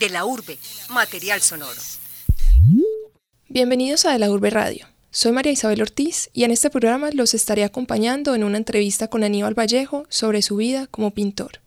De 0.00 0.10
la 0.10 0.26
Urbe, 0.26 0.58
material 0.90 1.40
sonoro. 1.40 1.80
Bienvenidos 3.48 4.04
a 4.04 4.12
De 4.12 4.18
la 4.18 4.30
Urbe 4.30 4.50
Radio. 4.50 4.86
Soy 5.10 5.32
María 5.32 5.52
Isabel 5.52 5.80
Ortiz 5.80 6.28
y 6.34 6.44
en 6.44 6.50
este 6.50 6.68
programa 6.68 7.10
los 7.12 7.32
estaré 7.32 7.64
acompañando 7.64 8.34
en 8.34 8.44
una 8.44 8.58
entrevista 8.58 9.08
con 9.08 9.24
Aníbal 9.24 9.58
Vallejo 9.58 10.04
sobre 10.10 10.42
su 10.42 10.56
vida 10.56 10.86
como 10.88 11.12
pintor. 11.12 11.60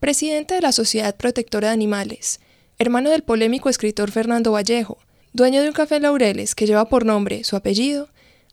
Presidente 0.00 0.54
de 0.54 0.62
la 0.62 0.72
Sociedad 0.72 1.14
Protectora 1.14 1.68
de 1.68 1.74
Animales, 1.74 2.40
hermano 2.78 3.10
del 3.10 3.22
polémico 3.22 3.68
escritor 3.68 4.10
Fernando 4.10 4.50
Vallejo, 4.50 4.98
dueño 5.32 5.62
de 5.62 5.68
un 5.68 5.74
café 5.74 6.00
Laureles 6.00 6.56
que 6.56 6.66
lleva 6.66 6.88
por 6.88 7.04
nombre 7.04 7.44
su 7.44 7.54
apellido, 7.54 8.08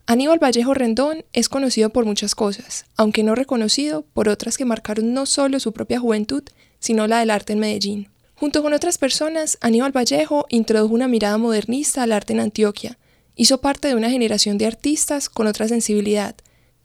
Aníbal 0.06 0.38
Vallejo 0.38 0.74
Rendón 0.74 1.24
es 1.32 1.48
conocido 1.48 1.90
por 1.90 2.04
muchas 2.04 2.36
cosas, 2.36 2.84
aunque 2.96 3.24
no 3.24 3.34
reconocido 3.34 4.02
por 4.02 4.28
otras 4.28 4.56
que 4.56 4.64
marcaron 4.64 5.12
no 5.12 5.26
solo 5.26 5.58
su 5.58 5.72
propia 5.72 5.98
juventud, 5.98 6.44
sino 6.78 7.08
la 7.08 7.18
del 7.18 7.30
arte 7.30 7.54
en 7.54 7.58
Medellín. 7.58 8.13
Junto 8.36 8.62
con 8.62 8.72
otras 8.72 8.98
personas, 8.98 9.58
Aníbal 9.60 9.92
Vallejo 9.96 10.46
introdujo 10.48 10.94
una 10.94 11.06
mirada 11.06 11.38
modernista 11.38 12.02
al 12.02 12.12
arte 12.12 12.32
en 12.32 12.40
Antioquia. 12.40 12.98
Hizo 13.36 13.60
parte 13.60 13.88
de 13.88 13.94
una 13.94 14.10
generación 14.10 14.58
de 14.58 14.66
artistas 14.66 15.28
con 15.28 15.46
otra 15.46 15.68
sensibilidad, 15.68 16.34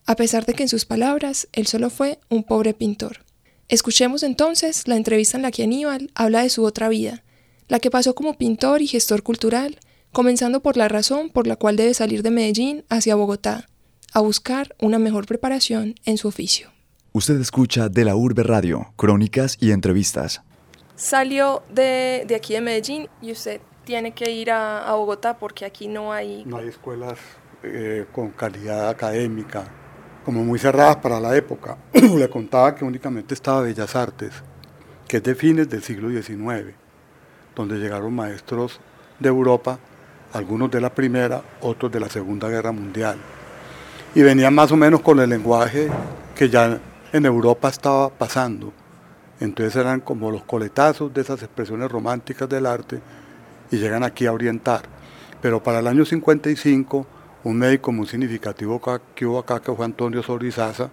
a 0.05 0.15
pesar 0.15 0.45
de 0.45 0.53
que 0.53 0.63
en 0.63 0.69
sus 0.69 0.85
palabras 0.85 1.47
él 1.51 1.67
solo 1.67 1.89
fue 1.89 2.19
un 2.29 2.43
pobre 2.43 2.73
pintor. 2.73 3.25
Escuchemos 3.67 4.23
entonces 4.23 4.87
la 4.87 4.95
entrevista 4.95 5.37
en 5.37 5.43
la 5.43 5.51
que 5.51 5.63
Aníbal 5.63 6.11
habla 6.15 6.43
de 6.43 6.49
su 6.49 6.63
otra 6.63 6.87
vida, 6.87 7.23
la 7.67 7.79
que 7.79 7.91
pasó 7.91 8.15
como 8.15 8.35
pintor 8.35 8.81
y 8.81 8.87
gestor 8.87 9.23
cultural, 9.23 9.79
comenzando 10.11 10.61
por 10.61 10.77
la 10.77 10.87
razón 10.87 11.29
por 11.29 11.45
la 11.45 11.55
cual 11.55 11.75
debe 11.75 11.93
salir 11.93 12.23
de 12.23 12.31
Medellín 12.31 12.83
hacia 12.89 13.15
Bogotá, 13.15 13.67
a 14.13 14.21
buscar 14.21 14.75
una 14.79 14.97
mejor 14.97 15.27
preparación 15.27 15.95
en 16.05 16.17
su 16.17 16.27
oficio. 16.27 16.71
Usted 17.11 17.39
escucha 17.41 17.89
de 17.89 18.05
la 18.05 18.15
Urbe 18.15 18.43
Radio, 18.43 18.93
crónicas 18.95 19.57
y 19.59 19.71
entrevistas 19.71 20.41
salió 20.99 21.63
de, 21.69 22.25
de, 22.27 22.35
aquí 22.35 22.53
de 22.53 22.61
Medellín 22.61 23.09
y 23.21 23.31
usted 23.31 23.61
tiene 23.85 24.11
que 24.11 24.29
ir 24.31 24.51
a, 24.51 24.93
Bogotá 24.93 25.37
porque 25.37 25.65
aquí 25.65 25.87
no 25.87 26.11
hay... 26.11 26.43
No 26.45 26.57
hay 26.57 26.67
escuelas 26.67 27.17
eh, 27.63 28.05
con 28.11 28.29
calidad 28.31 28.89
académica, 28.89 29.63
como 30.25 30.43
muy 30.43 30.59
cerradas 30.59 30.97
para 30.97 31.19
la 31.19 31.35
época. 31.35 31.77
Le 31.93 32.29
contaba 32.29 32.75
que 32.75 32.83
únicamente 32.83 33.33
estaba 33.33 33.61
Bellas 33.61 33.95
Artes, 33.95 34.33
que 35.07 35.17
es 35.17 35.23
de 35.23 35.35
fines 35.35 35.69
del 35.69 35.81
siglo 35.81 36.09
XIX, 36.09 36.75
donde 37.55 37.77
llegaron 37.77 38.13
maestros 38.13 38.81
de 39.19 39.29
Europa, 39.29 39.79
algunos 40.33 40.69
de 40.69 40.81
la 40.81 40.93
Primera, 40.93 41.41
otros 41.61 41.91
de 41.91 42.01
la 42.01 42.09
Segunda 42.09 42.49
Guerra 42.49 42.73
Mundial. 42.73 43.17
Y 44.13 44.21
venían 44.21 44.53
más 44.53 44.71
o 44.71 44.75
menos 44.75 44.99
con 45.01 45.19
el 45.19 45.29
lenguaje 45.29 45.89
que 46.35 46.49
ya 46.49 46.77
en 47.13 47.25
Europa 47.25 47.69
estaba 47.69 48.09
pasando 48.09 48.73
entonces 49.39 49.75
eran 49.75 50.01
como 50.01 50.31
los 50.31 50.43
coletazos 50.43 51.13
de 51.13 51.21
esas 51.21 51.41
expresiones 51.41 51.91
románticas 51.91 52.49
del 52.49 52.65
arte 52.65 52.99
y 53.71 53.77
llegan 53.77 54.03
aquí 54.03 54.25
a 54.25 54.33
orientar. 54.33 54.83
Pero 55.41 55.63
para 55.63 55.79
el 55.79 55.87
año 55.87 56.05
55, 56.05 57.07
un 57.43 57.57
médico 57.57 57.91
muy 57.91 58.07
significativo 58.07 58.81
que 59.15 59.25
hubo 59.25 59.39
acá, 59.39 59.61
que 59.61 59.73
fue 59.73 59.85
Antonio 59.85 60.21
Sorrizaza, 60.21 60.89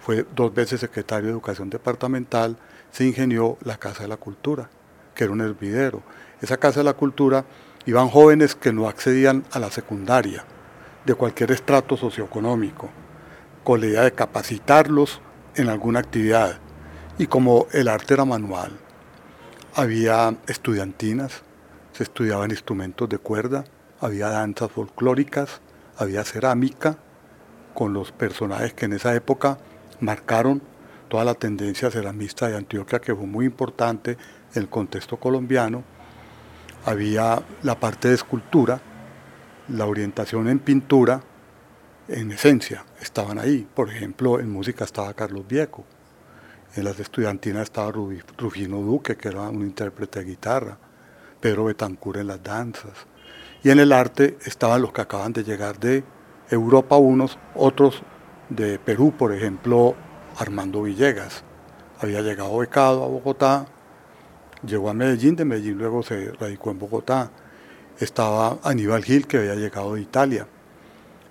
fue 0.00 0.26
dos 0.34 0.52
veces 0.52 0.80
secretario 0.80 1.26
de 1.26 1.32
Educación 1.32 1.70
Departamental, 1.70 2.58
se 2.90 3.06
ingenió 3.06 3.56
la 3.64 3.78
Casa 3.78 4.02
de 4.02 4.08
la 4.08 4.16
Cultura, 4.16 4.68
que 5.14 5.24
era 5.24 5.32
un 5.32 5.40
hervidero. 5.40 6.02
Esa 6.42 6.58
Casa 6.58 6.80
de 6.80 6.84
la 6.84 6.94
Cultura 6.94 7.44
iban 7.86 8.08
jóvenes 8.08 8.54
que 8.54 8.72
no 8.72 8.88
accedían 8.88 9.44
a 9.52 9.58
la 9.58 9.70
secundaria, 9.70 10.44
de 11.06 11.14
cualquier 11.14 11.52
estrato 11.52 11.96
socioeconómico, 11.96 12.90
con 13.64 13.80
la 13.80 13.86
idea 13.86 14.02
de 14.02 14.12
capacitarlos 14.12 15.20
en 15.54 15.68
alguna 15.68 16.00
actividad. 16.00 16.58
Y 17.18 17.26
como 17.26 17.66
el 17.72 17.88
arte 17.88 18.14
era 18.14 18.24
manual, 18.24 18.72
había 19.74 20.34
estudiantinas, 20.46 21.42
se 21.92 22.04
estudiaban 22.04 22.50
instrumentos 22.50 23.08
de 23.08 23.18
cuerda, 23.18 23.64
había 24.00 24.28
danzas 24.28 24.72
folclóricas, 24.72 25.60
había 25.96 26.24
cerámica, 26.24 26.96
con 27.74 27.92
los 27.92 28.12
personajes 28.12 28.74
que 28.74 28.86
en 28.86 28.94
esa 28.94 29.14
época 29.14 29.58
marcaron 30.00 30.62
toda 31.08 31.24
la 31.24 31.34
tendencia 31.34 31.90
ceramista 31.90 32.48
de 32.48 32.56
Antioquia, 32.56 33.00
que 33.00 33.14
fue 33.14 33.26
muy 33.26 33.44
importante 33.44 34.12
en 34.54 34.62
el 34.62 34.68
contexto 34.68 35.18
colombiano. 35.18 35.84
Había 36.86 37.42
la 37.62 37.78
parte 37.78 38.08
de 38.08 38.14
escultura, 38.14 38.80
la 39.68 39.86
orientación 39.86 40.48
en 40.48 40.58
pintura, 40.58 41.22
en 42.08 42.32
esencia, 42.32 42.84
estaban 43.00 43.38
ahí. 43.38 43.68
Por 43.74 43.90
ejemplo, 43.90 44.40
en 44.40 44.50
música 44.50 44.84
estaba 44.84 45.12
Carlos 45.14 45.46
Vieco. 45.46 45.84
En 46.74 46.84
las 46.84 46.98
estudiantinas 46.98 47.64
estaba 47.64 47.92
Rufino 47.92 48.80
Duque, 48.80 49.16
que 49.16 49.28
era 49.28 49.42
un 49.42 49.60
intérprete 49.60 50.20
de 50.20 50.24
guitarra, 50.24 50.78
Pedro 51.38 51.64
Betancur 51.64 52.16
en 52.16 52.28
las 52.28 52.42
danzas. 52.42 52.94
Y 53.62 53.68
en 53.68 53.78
el 53.78 53.92
arte 53.92 54.38
estaban 54.46 54.80
los 54.80 54.90
que 54.90 55.02
acaban 55.02 55.34
de 55.34 55.44
llegar 55.44 55.78
de 55.78 56.02
Europa 56.48 56.96
unos, 56.96 57.38
otros 57.54 58.02
de 58.48 58.78
Perú, 58.78 59.12
por 59.18 59.34
ejemplo, 59.34 59.94
Armando 60.38 60.82
Villegas. 60.82 61.44
Había 62.00 62.22
llegado 62.22 62.56
becado 62.56 63.04
a 63.04 63.08
Bogotá, 63.08 63.66
llegó 64.66 64.88
a 64.88 64.94
Medellín, 64.94 65.36
de 65.36 65.44
Medellín 65.44 65.76
luego 65.76 66.02
se 66.02 66.32
radicó 66.32 66.70
en 66.70 66.78
Bogotá. 66.78 67.30
Estaba 67.98 68.58
Aníbal 68.62 69.04
Gil, 69.04 69.26
que 69.26 69.36
había 69.36 69.56
llegado 69.56 69.94
de 69.94 70.00
Italia. 70.00 70.46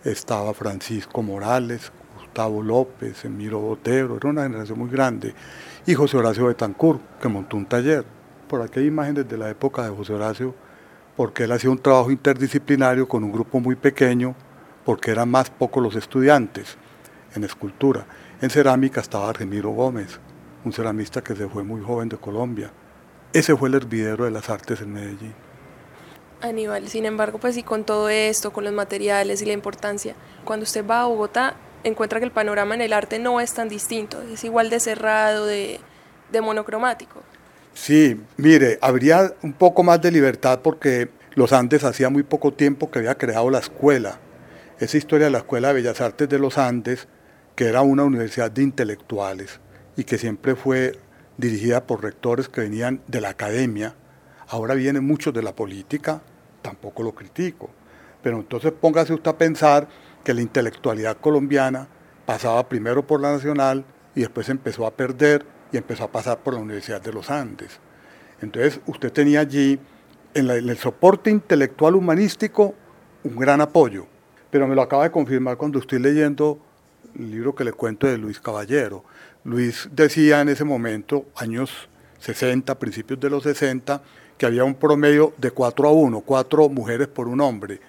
Estaba 0.04 0.54
Francisco 0.54 1.24
Morales, 1.24 1.92
Gustavo 2.32 2.64
López, 2.64 3.26
Emiro 3.26 3.60
Botero, 3.60 4.16
era 4.16 4.30
una 4.30 4.44
generación 4.44 4.80
muy 4.80 4.90
grande, 4.90 5.36
y 5.86 5.94
José 5.94 6.16
Horacio 6.16 6.46
Betancourt, 6.46 7.02
que 7.20 7.28
montó 7.28 7.58
un 7.58 7.66
taller. 7.66 8.06
Por 8.48 8.62
aquí 8.62 8.80
hay 8.80 8.86
imágenes 8.86 9.28
de 9.28 9.38
la 9.38 9.50
época 9.50 9.84
de 9.84 9.90
José 9.90 10.14
Horacio, 10.14 10.56
porque 11.18 11.44
él 11.44 11.52
hacía 11.52 11.70
un 11.70 11.80
trabajo 11.80 12.10
interdisciplinario 12.10 13.06
con 13.06 13.26
un 13.26 13.34
grupo 13.34 13.60
muy 13.60 13.76
pequeño, 13.76 14.34
porque 14.86 15.12
eran 15.12 15.30
más 15.30 15.50
pocos 15.50 15.84
los 15.84 15.94
estudiantes 15.98 16.78
en 17.36 17.44
escultura. 17.44 18.06
En 18.42 18.50
cerámica 18.50 19.02
estaba 19.02 19.28
Argemiro 19.28 19.72
Gómez, 19.72 20.18
un 20.64 20.72
ceramista 20.72 21.22
que 21.22 21.36
se 21.36 21.50
fue 21.50 21.64
muy 21.64 21.82
joven 21.82 22.08
de 22.08 22.16
Colombia. 22.16 22.72
Ese 23.34 23.58
fue 23.58 23.68
el 23.68 23.76
hervidero 23.76 24.24
de 24.24 24.32
las 24.32 24.50
artes 24.50 24.80
en 24.80 24.94
Medellín. 24.94 25.34
Aníbal, 26.40 26.88
sin 26.88 27.06
embargo, 27.06 27.40
pues 27.40 27.58
y 27.58 27.64
con 27.64 27.84
todo 27.84 28.08
esto, 28.08 28.54
con 28.54 28.64
los 28.64 28.74
materiales 28.74 29.42
y 29.42 29.46
la 29.46 29.54
importancia, 29.54 30.16
cuando 30.46 30.64
usted 30.64 30.88
va 30.88 31.02
a 31.02 31.06
Bogotá, 31.08 31.56
encuentra 31.84 32.20
que 32.20 32.26
el 32.26 32.32
panorama 32.32 32.76
en 32.76 32.82
el 32.82 32.94
arte 32.94 33.20
no 33.20 33.40
es 33.42 33.54
tan 33.54 33.70
distinto, 33.70 34.22
es 34.22 34.44
igual 34.44 34.70
de 34.70 34.80
cerrado, 34.80 35.46
de, 35.46 35.80
monocromático. 36.42 37.22
Sí, 37.74 38.20
mire, 38.38 38.80
habría 38.82 39.34
un 39.42 39.54
poco 39.54 39.84
más 39.84 40.02
de 40.02 40.12
libertad 40.12 40.60
porque 40.62 41.10
los 41.36 41.54
Andes 41.54 41.84
hacía 41.84 42.10
muy 42.10 42.24
poco 42.24 42.54
tiempo 42.54 42.90
que 42.90 43.00
había 43.00 43.16
creado 43.16 43.50
la 43.50 43.60
escuela. 43.60 44.20
Esa 44.80 44.98
historia 44.98 45.26
de 45.26 45.32
la 45.32 45.40
Escuela 45.40 45.70
de 45.70 45.76
Bellas 45.76 46.02
Artes 46.02 46.28
de 46.28 46.40
los 46.40 46.58
Andes, 46.58 47.08
que 47.56 47.66
era 47.66 47.82
una 47.82 48.04
universidad 48.04 48.50
de 48.52 48.64
intelectuales 48.64 49.60
y 49.96 50.04
que 50.04 50.18
siempre 50.18 50.56
fue 50.56 50.98
dirigida 51.38 51.86
por 51.86 52.04
rectores 52.04 52.50
que 52.50 52.62
venían 52.62 53.02
de 53.08 53.22
la 53.22 53.30
academia, 53.30 53.96
ahora 54.48 54.74
vienen 54.74 55.06
muchos 55.06 55.34
de 55.34 55.44
la 55.44 55.56
política, 55.56 56.22
tampoco 56.62 57.04
lo 57.04 57.14
critico. 57.14 57.70
Pero 58.22 58.38
entonces 58.38 58.72
póngase 58.72 59.14
usted 59.14 59.32
a 59.32 59.38
pensar 59.38 59.88
que 60.24 60.34
la 60.34 60.42
intelectualidad 60.42 61.18
colombiana 61.18 61.88
pasaba 62.26 62.68
primero 62.68 63.06
por 63.06 63.22
la 63.22 63.34
Nacional 63.34 63.86
y 64.16 64.22
después 64.22 64.50
empezó 64.50 64.86
a 64.86 64.92
perder 64.92 65.46
y 65.72 65.78
empezó 65.78 66.04
a 66.04 66.12
pasar 66.12 66.40
por 66.40 66.54
la 66.54 66.60
Universidad 66.60 67.02
de 67.02 67.14
los 67.14 67.30
Andes. 67.30 67.80
Entonces 68.42 68.80
usted 68.86 69.12
tenía 69.12 69.42
allí, 69.42 69.80
en, 70.34 70.50
el 70.50 70.78
soporte 70.78 71.30
intelectual 71.30 71.96
humanístico, 71.96 72.76
un 73.24 73.36
gran 73.38 73.62
apoyo. 73.62 74.08
Pero 74.50 74.68
me 74.68 74.76
lo 74.76 74.82
acaba 74.82 75.04
de 75.04 75.12
confirmar 75.12 75.58
cuando 75.58 75.80
estoy 75.80 76.00
leyendo 76.00 76.60
el 77.18 77.32
libro 77.32 77.56
que 77.56 77.64
le 77.64 77.74
cuento 77.74 78.08
de 78.08 78.18
Luis 78.18 78.40
Caballero. 78.40 79.04
Luis 79.44 79.90
decía 79.92 80.42
en 80.42 80.50
ese 80.50 80.64
momento, 80.64 81.26
años 81.36 81.90
60, 82.20 82.78
principios 82.78 83.20
de 83.20 83.30
los 83.30 83.44
60, 83.44 84.02
que 84.38 84.46
había 84.46 84.64
un 84.64 84.76
promedio 84.76 85.34
de 85.38 85.52
4 85.52 85.88
a 85.88 85.92
1, 85.92 86.22
4 86.22 86.70
mujeres 86.70 87.08
por 87.08 87.28
un 87.28 87.42
hombre 87.42 87.80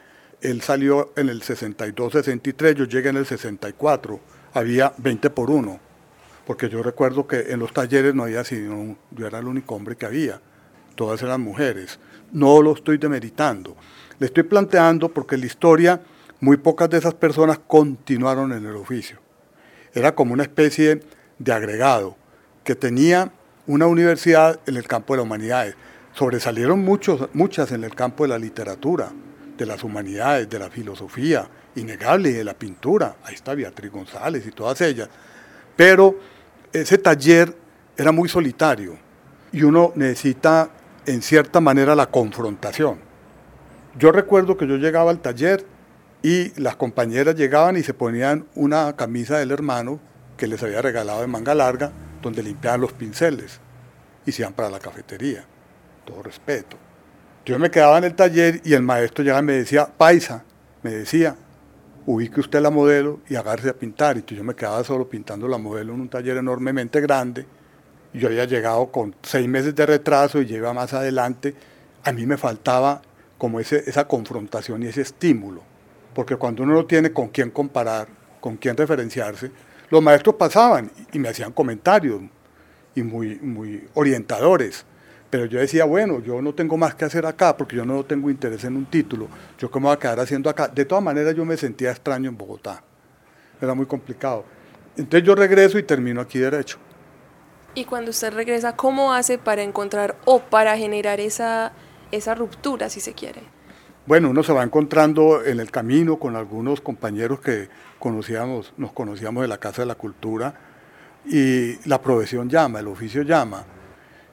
él 0.42 0.60
salió 0.60 1.12
en 1.16 1.28
el 1.28 1.42
62-63, 1.42 2.74
yo 2.74 2.84
llegué 2.84 3.10
en 3.10 3.16
el 3.16 3.26
64, 3.26 4.20
había 4.54 4.92
20 4.98 5.30
por 5.30 5.50
1, 5.50 5.80
porque 6.46 6.68
yo 6.68 6.82
recuerdo 6.82 7.26
que 7.26 7.52
en 7.52 7.60
los 7.60 7.72
talleres 7.72 8.14
no 8.14 8.24
había 8.24 8.44
sino, 8.44 8.96
yo 9.12 9.26
era 9.26 9.38
el 9.38 9.46
único 9.46 9.74
hombre 9.74 9.96
que 9.96 10.06
había, 10.06 10.40
todas 10.96 11.22
eran 11.22 11.40
mujeres. 11.40 11.98
No 12.32 12.60
lo 12.60 12.72
estoy 12.74 12.98
demeritando, 12.98 13.76
le 14.18 14.26
estoy 14.26 14.42
planteando 14.42 15.08
porque 15.08 15.36
en 15.36 15.42
la 15.42 15.46
historia 15.46 16.00
muy 16.40 16.56
pocas 16.56 16.90
de 16.90 16.98
esas 16.98 17.14
personas 17.14 17.60
continuaron 17.66 18.52
en 18.52 18.66
el 18.66 18.74
oficio. 18.74 19.18
Era 19.94 20.14
como 20.14 20.32
una 20.32 20.42
especie 20.42 21.00
de 21.38 21.52
agregado 21.52 22.16
que 22.64 22.74
tenía 22.74 23.32
una 23.66 23.86
universidad 23.86 24.58
en 24.66 24.76
el 24.76 24.88
campo 24.88 25.12
de 25.12 25.18
las 25.18 25.26
humanidades. 25.26 25.76
Sobresalieron 26.14 26.80
muchos, 26.80 27.28
muchas 27.32 27.70
en 27.70 27.84
el 27.84 27.94
campo 27.94 28.24
de 28.24 28.30
la 28.30 28.38
literatura 28.38 29.12
de 29.62 29.66
las 29.66 29.84
humanidades, 29.84 30.48
de 30.50 30.58
la 30.58 30.70
filosofía, 30.70 31.48
innegable, 31.76 32.30
y 32.30 32.32
de 32.32 32.44
la 32.44 32.54
pintura. 32.54 33.16
Ahí 33.24 33.34
está 33.34 33.54
Beatriz 33.54 33.90
González 33.90 34.44
y 34.46 34.50
todas 34.50 34.80
ellas. 34.80 35.08
Pero 35.76 36.18
ese 36.72 36.98
taller 36.98 37.56
era 37.96 38.12
muy 38.12 38.28
solitario 38.28 38.98
y 39.52 39.62
uno 39.62 39.92
necesita 39.94 40.70
en 41.06 41.22
cierta 41.22 41.60
manera 41.60 41.94
la 41.94 42.06
confrontación. 42.06 42.98
Yo 43.98 44.10
recuerdo 44.10 44.56
que 44.56 44.66
yo 44.66 44.76
llegaba 44.76 45.10
al 45.10 45.20
taller 45.20 45.64
y 46.22 46.58
las 46.60 46.76
compañeras 46.76 47.36
llegaban 47.36 47.76
y 47.76 47.82
se 47.82 47.94
ponían 47.94 48.46
una 48.54 48.96
camisa 48.96 49.38
del 49.38 49.50
hermano 49.50 50.00
que 50.36 50.46
les 50.46 50.62
había 50.62 50.82
regalado 50.82 51.20
de 51.20 51.26
manga 51.26 51.54
larga, 51.54 51.92
donde 52.20 52.42
limpiaban 52.42 52.80
los 52.80 52.92
pinceles 52.92 53.60
y 54.26 54.32
se 54.32 54.42
iban 54.42 54.54
para 54.54 54.70
la 54.70 54.78
cafetería. 54.78 55.44
Todo 56.04 56.22
respeto. 56.22 56.76
Yo 57.44 57.58
me 57.58 57.72
quedaba 57.72 57.98
en 57.98 58.04
el 58.04 58.14
taller 58.14 58.60
y 58.64 58.74
el 58.74 58.82
maestro 58.82 59.24
ya 59.24 59.42
me 59.42 59.54
decía, 59.54 59.86
paisa, 59.86 60.44
me 60.82 60.92
decía, 60.92 61.34
ubique 62.06 62.38
usted 62.38 62.60
la 62.60 62.70
modelo 62.70 63.18
y 63.28 63.34
agárrese 63.34 63.70
a 63.70 63.74
pintar. 63.74 64.16
Y 64.16 64.22
yo 64.34 64.44
me 64.44 64.54
quedaba 64.54 64.84
solo 64.84 65.08
pintando 65.08 65.48
la 65.48 65.58
modelo 65.58 65.92
en 65.92 66.02
un 66.02 66.08
taller 66.08 66.36
enormemente 66.36 67.00
grande. 67.00 67.44
Y 68.14 68.20
yo 68.20 68.28
había 68.28 68.44
llegado 68.44 68.92
con 68.92 69.16
seis 69.22 69.48
meses 69.48 69.74
de 69.74 69.86
retraso 69.86 70.40
y 70.40 70.46
lleva 70.46 70.72
más 70.72 70.94
adelante. 70.94 71.54
A 72.04 72.12
mí 72.12 72.26
me 72.26 72.36
faltaba 72.36 73.02
como 73.38 73.58
ese, 73.58 73.82
esa 73.90 74.06
confrontación 74.06 74.84
y 74.84 74.86
ese 74.86 75.00
estímulo. 75.00 75.64
Porque 76.14 76.36
cuando 76.36 76.62
uno 76.62 76.74
no 76.74 76.86
tiene 76.86 77.12
con 77.12 77.28
quién 77.28 77.50
comparar, 77.50 78.06
con 78.40 78.56
quién 78.56 78.76
referenciarse, 78.76 79.50
los 79.90 80.00
maestros 80.00 80.36
pasaban 80.36 80.92
y 81.12 81.18
me 81.18 81.28
hacían 81.28 81.50
comentarios 81.50 82.20
y 82.94 83.02
muy, 83.02 83.40
muy 83.40 83.88
orientadores 83.94 84.86
pero 85.32 85.46
yo 85.46 85.60
decía, 85.60 85.86
bueno, 85.86 86.20
yo 86.20 86.42
no 86.42 86.52
tengo 86.52 86.76
más 86.76 86.94
que 86.94 87.06
hacer 87.06 87.24
acá 87.24 87.56
porque 87.56 87.74
yo 87.74 87.86
no 87.86 88.04
tengo 88.04 88.28
interés 88.28 88.64
en 88.64 88.76
un 88.76 88.84
título. 88.84 89.28
Yo 89.58 89.70
cómo 89.70 89.88
voy 89.88 89.96
a 89.96 89.98
quedar 89.98 90.20
haciendo 90.20 90.50
acá. 90.50 90.68
De 90.68 90.84
todas 90.84 91.02
maneras 91.02 91.34
yo 91.34 91.42
me 91.46 91.56
sentía 91.56 91.90
extraño 91.90 92.28
en 92.28 92.36
Bogotá. 92.36 92.84
Era 93.58 93.72
muy 93.72 93.86
complicado. 93.86 94.44
Entonces 94.94 95.26
yo 95.26 95.34
regreso 95.34 95.78
y 95.78 95.84
termino 95.84 96.20
aquí 96.20 96.38
derecho. 96.38 96.76
Y 97.74 97.86
cuando 97.86 98.10
usted 98.10 98.34
regresa, 98.34 98.76
¿cómo 98.76 99.14
hace 99.14 99.38
para 99.38 99.62
encontrar 99.62 100.16
o 100.26 100.40
para 100.40 100.76
generar 100.76 101.18
esa, 101.18 101.72
esa 102.10 102.34
ruptura, 102.34 102.90
si 102.90 103.00
se 103.00 103.14
quiere? 103.14 103.40
Bueno, 104.04 104.28
uno 104.28 104.42
se 104.42 104.52
va 104.52 104.62
encontrando 104.62 105.42
en 105.42 105.60
el 105.60 105.70
camino 105.70 106.18
con 106.18 106.36
algunos 106.36 106.82
compañeros 106.82 107.40
que 107.40 107.70
conocíamos, 107.98 108.74
nos 108.76 108.92
conocíamos 108.92 109.40
de 109.40 109.48
la 109.48 109.56
Casa 109.56 109.80
de 109.80 109.86
la 109.86 109.94
Cultura 109.94 110.52
y 111.24 111.88
la 111.88 112.02
profesión 112.02 112.50
llama, 112.50 112.80
el 112.80 112.88
oficio 112.88 113.22
llama 113.22 113.64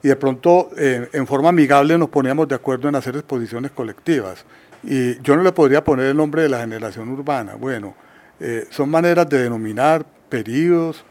y 0.02 0.08
de 0.08 0.16
pronto 0.16 0.70
en 0.76 1.26
forma 1.26 1.50
amigable 1.50 1.98
nos 1.98 2.08
poníamos 2.08 2.48
de 2.48 2.54
acuerdo 2.54 2.88
en 2.88 2.94
hacer 2.94 3.16
exposiciones 3.16 3.70
colectivas. 3.70 4.44
Y 4.82 5.20
yo 5.20 5.36
no 5.36 5.42
le 5.42 5.52
podría 5.52 5.84
poner 5.84 6.06
el 6.06 6.16
nombre 6.16 6.42
de 6.42 6.48
la 6.48 6.60
generación 6.60 7.10
urbana. 7.10 7.54
Bueno, 7.54 7.94
eh, 8.38 8.66
son 8.70 8.88
maneras 8.88 9.28
de 9.28 9.42
denominar 9.42 10.06
periodos, 10.28 11.04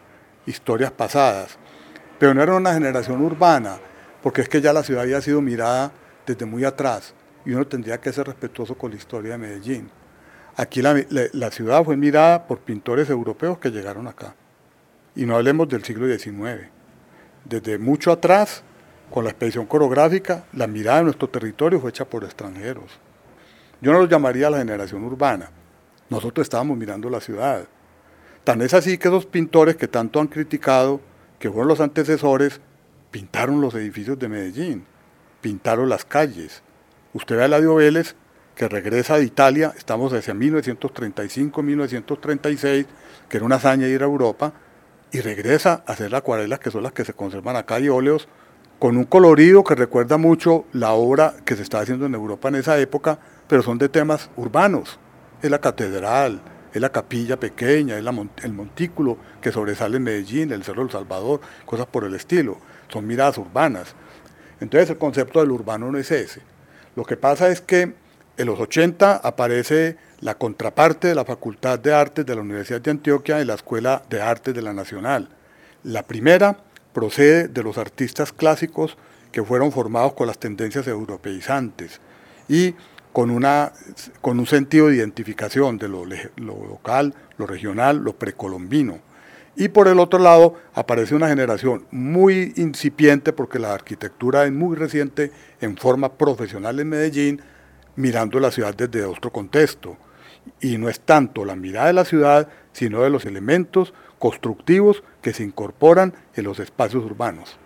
historias 0.46 0.92
pasadas. 0.92 1.58
Pero 2.18 2.34
no 2.34 2.42
era 2.42 2.56
una 2.56 2.74
generación 2.74 3.22
urbana, 3.22 3.78
porque 4.24 4.42
es 4.42 4.50
que 4.50 4.62
ya 4.62 4.74
la 4.74 4.84
ciudad 4.84 5.04
había 5.04 5.22
sido 5.22 5.40
mirada 5.42 5.92
desde 6.26 6.46
muy 6.46 6.66
atrás 6.66 7.14
y 7.46 7.54
uno 7.54 7.66
tendría 7.66 8.00
que 8.00 8.12
ser 8.12 8.28
respetuoso 8.28 8.76
con 8.76 8.92
la 8.92 8.98
historia 8.98 9.34
de 9.34 9.38
Medellín. 9.38 9.90
Aquí 10.56 10.82
la 10.82 11.52
ciudad 11.52 11.84
fue 11.86 11.96
mirada 11.96 12.46
por 12.46 12.60
pintores 12.60 13.10
europeos 13.10 13.60
que 13.60 13.70
llegaron 13.70 14.08
acá. 14.08 14.36
Y 15.16 15.26
no 15.26 15.36
hablemos 15.36 15.70
del 15.70 15.84
siglo 15.86 16.06
XIX. 16.06 16.68
Desde 17.46 17.78
mucho 17.78 18.12
atrás 18.12 18.64
con 19.10 19.24
la 19.24 19.32
expedición 19.32 19.66
coreográfica, 19.66 20.46
la 20.54 20.68
mirada 20.68 21.00
de 21.00 21.06
nuestro 21.06 21.30
territorio 21.30 21.80
fue 21.80 21.90
hecha 21.90 22.06
por 22.06 22.24
extranjeros. 22.24 23.00
Yo 23.82 23.92
no 23.92 24.00
lo 24.00 24.08
llamaría 24.08 24.50
la 24.50 24.60
generación 24.60 25.04
urbana. 25.04 25.50
Nosotros 26.10 26.46
estábamos 26.46 26.78
mirando 26.78 27.10
la 27.10 27.20
ciudad. 27.20 27.66
Tan 28.44 28.62
es 28.62 28.74
así 28.74 28.98
que 28.98 29.08
esos 29.08 29.26
pintores 29.26 29.76
que 29.76 29.88
tanto 29.88 30.20
han 30.20 30.28
criticado, 30.28 31.02
que 31.40 31.50
fueron 31.50 31.70
los 31.70 31.80
antecesores, 31.80 32.62
pintaron 33.12 33.62
los 33.62 33.74
edificios 33.76 34.20
de 34.20 34.28
Medellín, 34.28 34.86
pintaron 35.42 35.90
las 35.90 36.06
calles. 36.06 36.62
Usted 37.14 37.38
ve 37.38 37.44
a 37.44 37.46
Eladio 37.46 37.76
Vélez, 37.76 38.16
que 38.56 38.68
regresa 38.68 39.18
de 39.18 39.24
Italia, 39.24 39.74
estamos 39.78 40.12
desde 40.12 40.34
1935-1936, 40.34 42.86
que 43.30 43.38
era 43.38 43.46
una 43.46 43.56
hazaña 43.56 43.88
ir 43.88 44.04
a 44.04 44.06
Europa, 44.06 44.52
y 45.12 45.22
regresa 45.22 45.84
a 45.88 45.94
hacer 45.94 46.14
acuarelas 46.14 46.60
que 46.60 46.70
son 46.70 46.84
las 46.84 46.92
que 46.92 47.04
se 47.06 47.14
conservan 47.14 47.56
acá 47.56 47.80
y 47.80 47.90
óleos 47.90 48.28
con 48.80 48.96
un 48.96 49.04
colorido 49.04 49.64
que 49.64 49.76
recuerda 49.76 50.18
mucho 50.18 50.66
la 50.72 50.94
obra 50.94 51.36
que 51.44 51.58
se 51.58 51.64
estaba 51.64 51.84
haciendo 51.84 52.06
en 52.06 52.16
Europa 52.16 52.48
en 52.48 52.56
esa 52.56 52.80
época, 52.80 53.20
pero 53.48 53.62
son 53.62 53.78
de 53.78 53.90
temas 53.90 54.30
urbanos. 54.38 54.98
Es 55.42 55.52
la 55.52 55.60
catedral, 55.60 56.42
es 56.74 56.82
la 56.82 56.90
capilla 56.90 57.38
pequeña, 57.38 57.98
es 57.98 58.06
el 58.44 58.54
montículo 58.54 59.18
que 59.42 59.52
sobresale 59.52 59.98
en 59.98 60.04
Medellín, 60.04 60.52
el 60.54 60.64
Cerro 60.64 60.84
del 60.84 60.92
Salvador, 60.92 61.42
cosas 61.66 61.88
por 61.88 62.06
el 62.06 62.16
estilo. 62.16 62.58
Son 62.88 63.06
miradas 63.06 63.38
urbanas. 63.38 63.96
Entonces 64.62 64.90
el 64.90 64.98
concepto 64.98 65.42
del 65.42 65.52
urbano 65.52 65.92
no 65.92 65.98
es 65.98 66.10
ese. 66.12 66.42
Lo 66.96 67.04
que 67.04 67.18
pasa 67.18 67.50
es 67.50 67.60
que 67.60 67.94
en 68.38 68.46
los 68.46 68.60
80 68.60 69.18
aparece 69.18 69.98
la 70.22 70.36
contraparte 70.36 71.10
de 71.10 71.16
la 71.16 71.26
Facultad 71.26 71.80
de 71.80 71.94
Artes 71.94 72.26
de 72.26 72.36
la 72.36 72.42
Universidad 72.42 72.80
de 72.80 72.92
Antioquia 72.92 73.42
y 73.42 73.46
la 73.46 73.56
Escuela 73.56 74.04
de 74.10 74.22
Artes 74.22 74.54
de 74.54 74.62
la 74.62 74.74
Nacional. 74.74 75.28
La 75.84 76.04
primera 76.04 76.58
procede 77.00 77.48
de 77.48 77.64
los 77.64 77.78
artistas 77.78 78.34
clásicos 78.34 78.98
que 79.32 79.42
fueron 79.42 79.72
formados 79.72 80.12
con 80.16 80.28
las 80.28 80.38
tendencias 80.38 80.86
europeizantes 80.86 82.02
y 82.50 82.76
con, 83.14 83.30
una, 83.30 83.72
con 84.20 84.38
un 84.38 84.46
sentido 84.46 84.88
de 84.88 84.98
identificación 84.98 85.78
de 85.78 85.88
lo, 85.88 86.04
local, 86.36 87.14
lo 87.38 87.48
regional, 87.48 88.00
lo 88.00 88.12
precolombino. 88.18 89.00
Y 89.56 89.70
por 89.70 89.88
el 89.88 89.98
otro 89.98 90.20
lado 90.20 90.56
aparece 90.74 91.16
una 91.16 91.30
generación 91.30 91.86
muy 91.90 92.52
incipiente 92.58 93.32
porque 93.32 93.60
la 93.60 93.74
arquitectura 93.74 94.44
es 94.44 94.52
muy 94.52 94.76
reciente 94.76 95.32
en 95.62 95.78
forma 95.78 96.12
profesional 96.18 96.82
en 96.82 96.90
Medellín, 96.90 97.42
mirando 97.96 98.42
la 98.42 98.52
ciudad 98.52 98.76
desde 98.76 99.06
otro 99.06 99.32
contexto. 99.32 99.96
Y 100.60 100.78
no 100.78 100.90
es 100.90 101.00
tanto 101.00 101.46
la 101.46 101.56
mirada 101.56 101.88
de 101.88 101.94
la 101.94 102.04
ciudad, 102.04 102.50
sino 102.74 103.04
de 103.04 103.10
los 103.10 103.26
elementos 103.26 103.94
constructivos 104.18 105.02
que 105.22 105.34
se 105.34 105.44
incorporan 105.44 106.14
en 106.36 106.44
los 106.44 106.60
espacios 106.60 107.04
urbanos. 107.04 107.58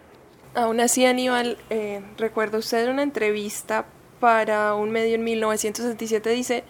Aún 0.55 0.79
así, 0.79 1.05
Aníbal, 1.05 1.57
eh, 1.69 2.01
recuerda 2.17 2.57
usted 2.57 2.87
una 2.89 3.01
entrevista 3.03 3.85
para 4.19 4.75
un 4.75 4.91
medio 4.91 5.15
en 5.15 5.23
1967, 5.23 6.29
dice, 6.29 6.63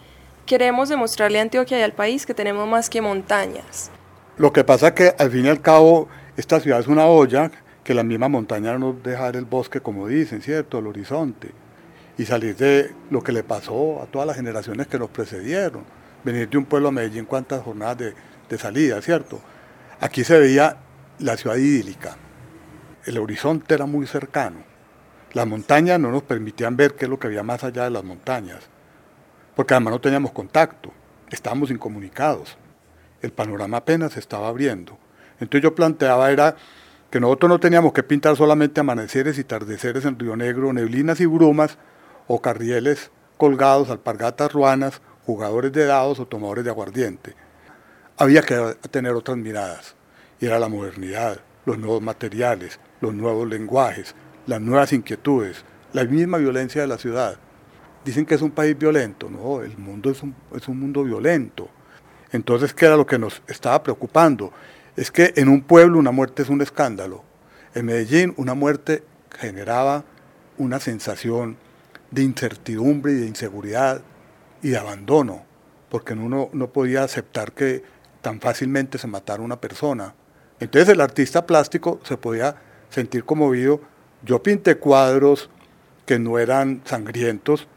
queremos 0.46 0.88
demostrarle 0.88 1.38
a 1.38 1.42
Antioquia 1.42 1.78
y 1.78 1.82
al 1.82 1.92
país 1.92 2.26
que 2.26 2.34
tenemos 2.34 2.66
más 2.66 2.88
que 2.90 3.00
montañas. 3.00 3.90
Lo 4.36 4.52
que 4.52 4.64
pasa 4.64 4.88
es 4.88 4.92
que 4.94 5.14
al 5.18 5.30
fin 5.30 5.44
y 5.44 5.48
al 5.48 5.60
cabo 5.60 6.08
esta 6.36 6.60
ciudad 6.60 6.80
es 6.80 6.88
una 6.88 7.06
olla 7.06 7.50
que 7.84 7.94
la 7.94 8.02
misma 8.02 8.28
montaña 8.28 8.72
no 8.72 8.92
nos 8.92 9.02
deja 9.02 9.28
el 9.28 9.44
bosque, 9.44 9.80
como 9.80 10.08
dicen, 10.08 10.42
¿cierto? 10.42 10.78
El 10.78 10.86
horizonte. 10.86 11.50
Y 12.16 12.24
salir 12.24 12.56
de 12.56 12.92
lo 13.10 13.22
que 13.22 13.32
le 13.32 13.42
pasó 13.42 14.02
a 14.02 14.06
todas 14.06 14.26
las 14.26 14.36
generaciones 14.36 14.86
que 14.86 14.98
nos 14.98 15.10
precedieron. 15.10 15.84
Venir 16.24 16.48
de 16.48 16.56
un 16.56 16.64
pueblo 16.64 16.88
a 16.88 16.92
Medellín, 16.92 17.26
cuántas 17.26 17.62
jornadas 17.62 17.98
de, 17.98 18.14
de 18.48 18.58
salida, 18.58 19.00
¿cierto? 19.02 19.40
Aquí 20.00 20.24
se 20.24 20.38
veía 20.38 20.76
la 21.20 21.36
ciudad 21.36 21.56
idílica. 21.56 22.16
El 23.04 23.18
horizonte 23.18 23.74
era 23.74 23.86
muy 23.86 24.06
cercano. 24.06 24.64
Las 25.32 25.46
montañas 25.46 26.00
no 26.00 26.10
nos 26.10 26.22
permitían 26.22 26.76
ver 26.76 26.94
qué 26.94 27.04
es 27.04 27.10
lo 27.10 27.18
que 27.18 27.28
había 27.28 27.42
más 27.42 27.64
allá 27.64 27.84
de 27.84 27.90
las 27.90 28.04
montañas, 28.04 28.60
porque 29.54 29.74
además 29.74 29.92
no 29.92 30.00
teníamos 30.00 30.32
contacto, 30.32 30.92
estábamos 31.30 31.70
incomunicados. 31.70 32.56
El 33.22 33.32
panorama 33.32 33.78
apenas 33.78 34.12
se 34.12 34.20
estaba 34.20 34.48
abriendo. 34.48 34.98
Entonces 35.40 35.62
yo 35.62 35.74
planteaba 35.74 36.30
era 36.30 36.56
que 37.10 37.20
nosotros 37.20 37.48
no 37.48 37.60
teníamos 37.60 37.92
que 37.92 38.02
pintar 38.02 38.36
solamente 38.36 38.80
amaneceres 38.80 39.38
y 39.38 39.42
atardeceres 39.42 40.04
en 40.04 40.18
Río 40.18 40.36
Negro, 40.36 40.72
neblinas 40.72 41.20
y 41.20 41.26
brumas, 41.26 41.78
o 42.26 42.40
carrieles 42.40 43.10
colgados, 43.36 43.90
alpargatas 43.90 44.52
ruanas, 44.52 45.02
jugadores 45.24 45.72
de 45.72 45.86
dados 45.86 46.18
o 46.20 46.26
tomadores 46.26 46.64
de 46.64 46.70
aguardiente 46.70 47.43
había 48.16 48.42
que 48.42 48.76
tener 48.90 49.12
otras 49.12 49.36
miradas. 49.36 49.94
Y 50.40 50.46
era 50.46 50.58
la 50.58 50.68
modernidad, 50.68 51.40
los 51.64 51.78
nuevos 51.78 52.02
materiales, 52.02 52.78
los 53.00 53.14
nuevos 53.14 53.48
lenguajes, 53.48 54.14
las 54.46 54.60
nuevas 54.60 54.92
inquietudes, 54.92 55.64
la 55.92 56.04
misma 56.04 56.38
violencia 56.38 56.82
de 56.82 56.88
la 56.88 56.98
ciudad. 56.98 57.36
Dicen 58.04 58.26
que 58.26 58.34
es 58.34 58.42
un 58.42 58.50
país 58.50 58.76
violento, 58.78 59.30
no, 59.30 59.62
el 59.62 59.78
mundo 59.78 60.10
es 60.10 60.22
un, 60.22 60.34
es 60.54 60.68
un 60.68 60.78
mundo 60.78 61.04
violento. 61.04 61.68
Entonces, 62.32 62.74
¿qué 62.74 62.86
era 62.86 62.96
lo 62.96 63.06
que 63.06 63.18
nos 63.18 63.42
estaba 63.46 63.82
preocupando? 63.82 64.52
Es 64.96 65.10
que 65.10 65.32
en 65.36 65.48
un 65.48 65.62
pueblo 65.62 65.98
una 65.98 66.10
muerte 66.10 66.42
es 66.42 66.48
un 66.48 66.60
escándalo. 66.60 67.24
En 67.74 67.86
Medellín 67.86 68.34
una 68.36 68.54
muerte 68.54 69.02
generaba 69.30 70.04
una 70.58 70.78
sensación 70.80 71.56
de 72.10 72.22
incertidumbre 72.22 73.12
y 73.12 73.16
de 73.16 73.26
inseguridad 73.26 74.02
y 74.62 74.68
de 74.68 74.78
abandono, 74.78 75.44
porque 75.88 76.12
uno 76.12 76.50
no 76.52 76.68
podía 76.70 77.02
aceptar 77.02 77.52
que 77.52 77.82
tan 78.24 78.40
fácilmente 78.40 78.96
se 78.96 79.06
matara 79.06 79.42
una 79.42 79.60
persona. 79.60 80.14
Entonces 80.58 80.88
el 80.88 81.02
artista 81.02 81.44
plástico 81.44 82.00
se 82.04 82.16
podía 82.16 82.56
sentir 82.88 83.24
conmovido. 83.24 83.82
Yo 84.24 84.42
pinté 84.42 84.78
cuadros 84.78 85.50
que 86.06 86.18
no 86.18 86.38
eran 86.38 86.80
sangrientos, 86.86 87.68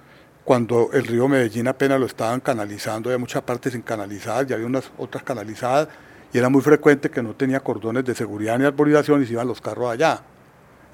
cuando 0.45 0.89
el 0.93 1.05
río 1.05 1.27
Medellín 1.27 1.67
apenas 1.67 1.99
lo 1.99 2.05
estaban 2.05 2.39
canalizando, 2.39 3.09
había 3.09 3.17
muchas 3.17 3.43
partes 3.43 3.73
sin 3.73 3.81
canalizadas 3.81 4.49
y 4.49 4.53
había 4.53 4.65
unas 4.65 4.89
otras 4.97 5.21
canalizadas, 5.23 5.89
y 6.31 6.37
era 6.37 6.47
muy 6.47 6.61
frecuente 6.61 7.11
que 7.11 7.21
no 7.21 7.35
tenía 7.35 7.59
cordones 7.59 8.05
de 8.05 8.15
seguridad 8.15 8.57
ni 8.57 8.63
arborización 8.63 9.21
y 9.21 9.25
se 9.25 9.33
iban 9.33 9.47
los 9.47 9.59
carros 9.59 9.91
allá. 9.91 10.21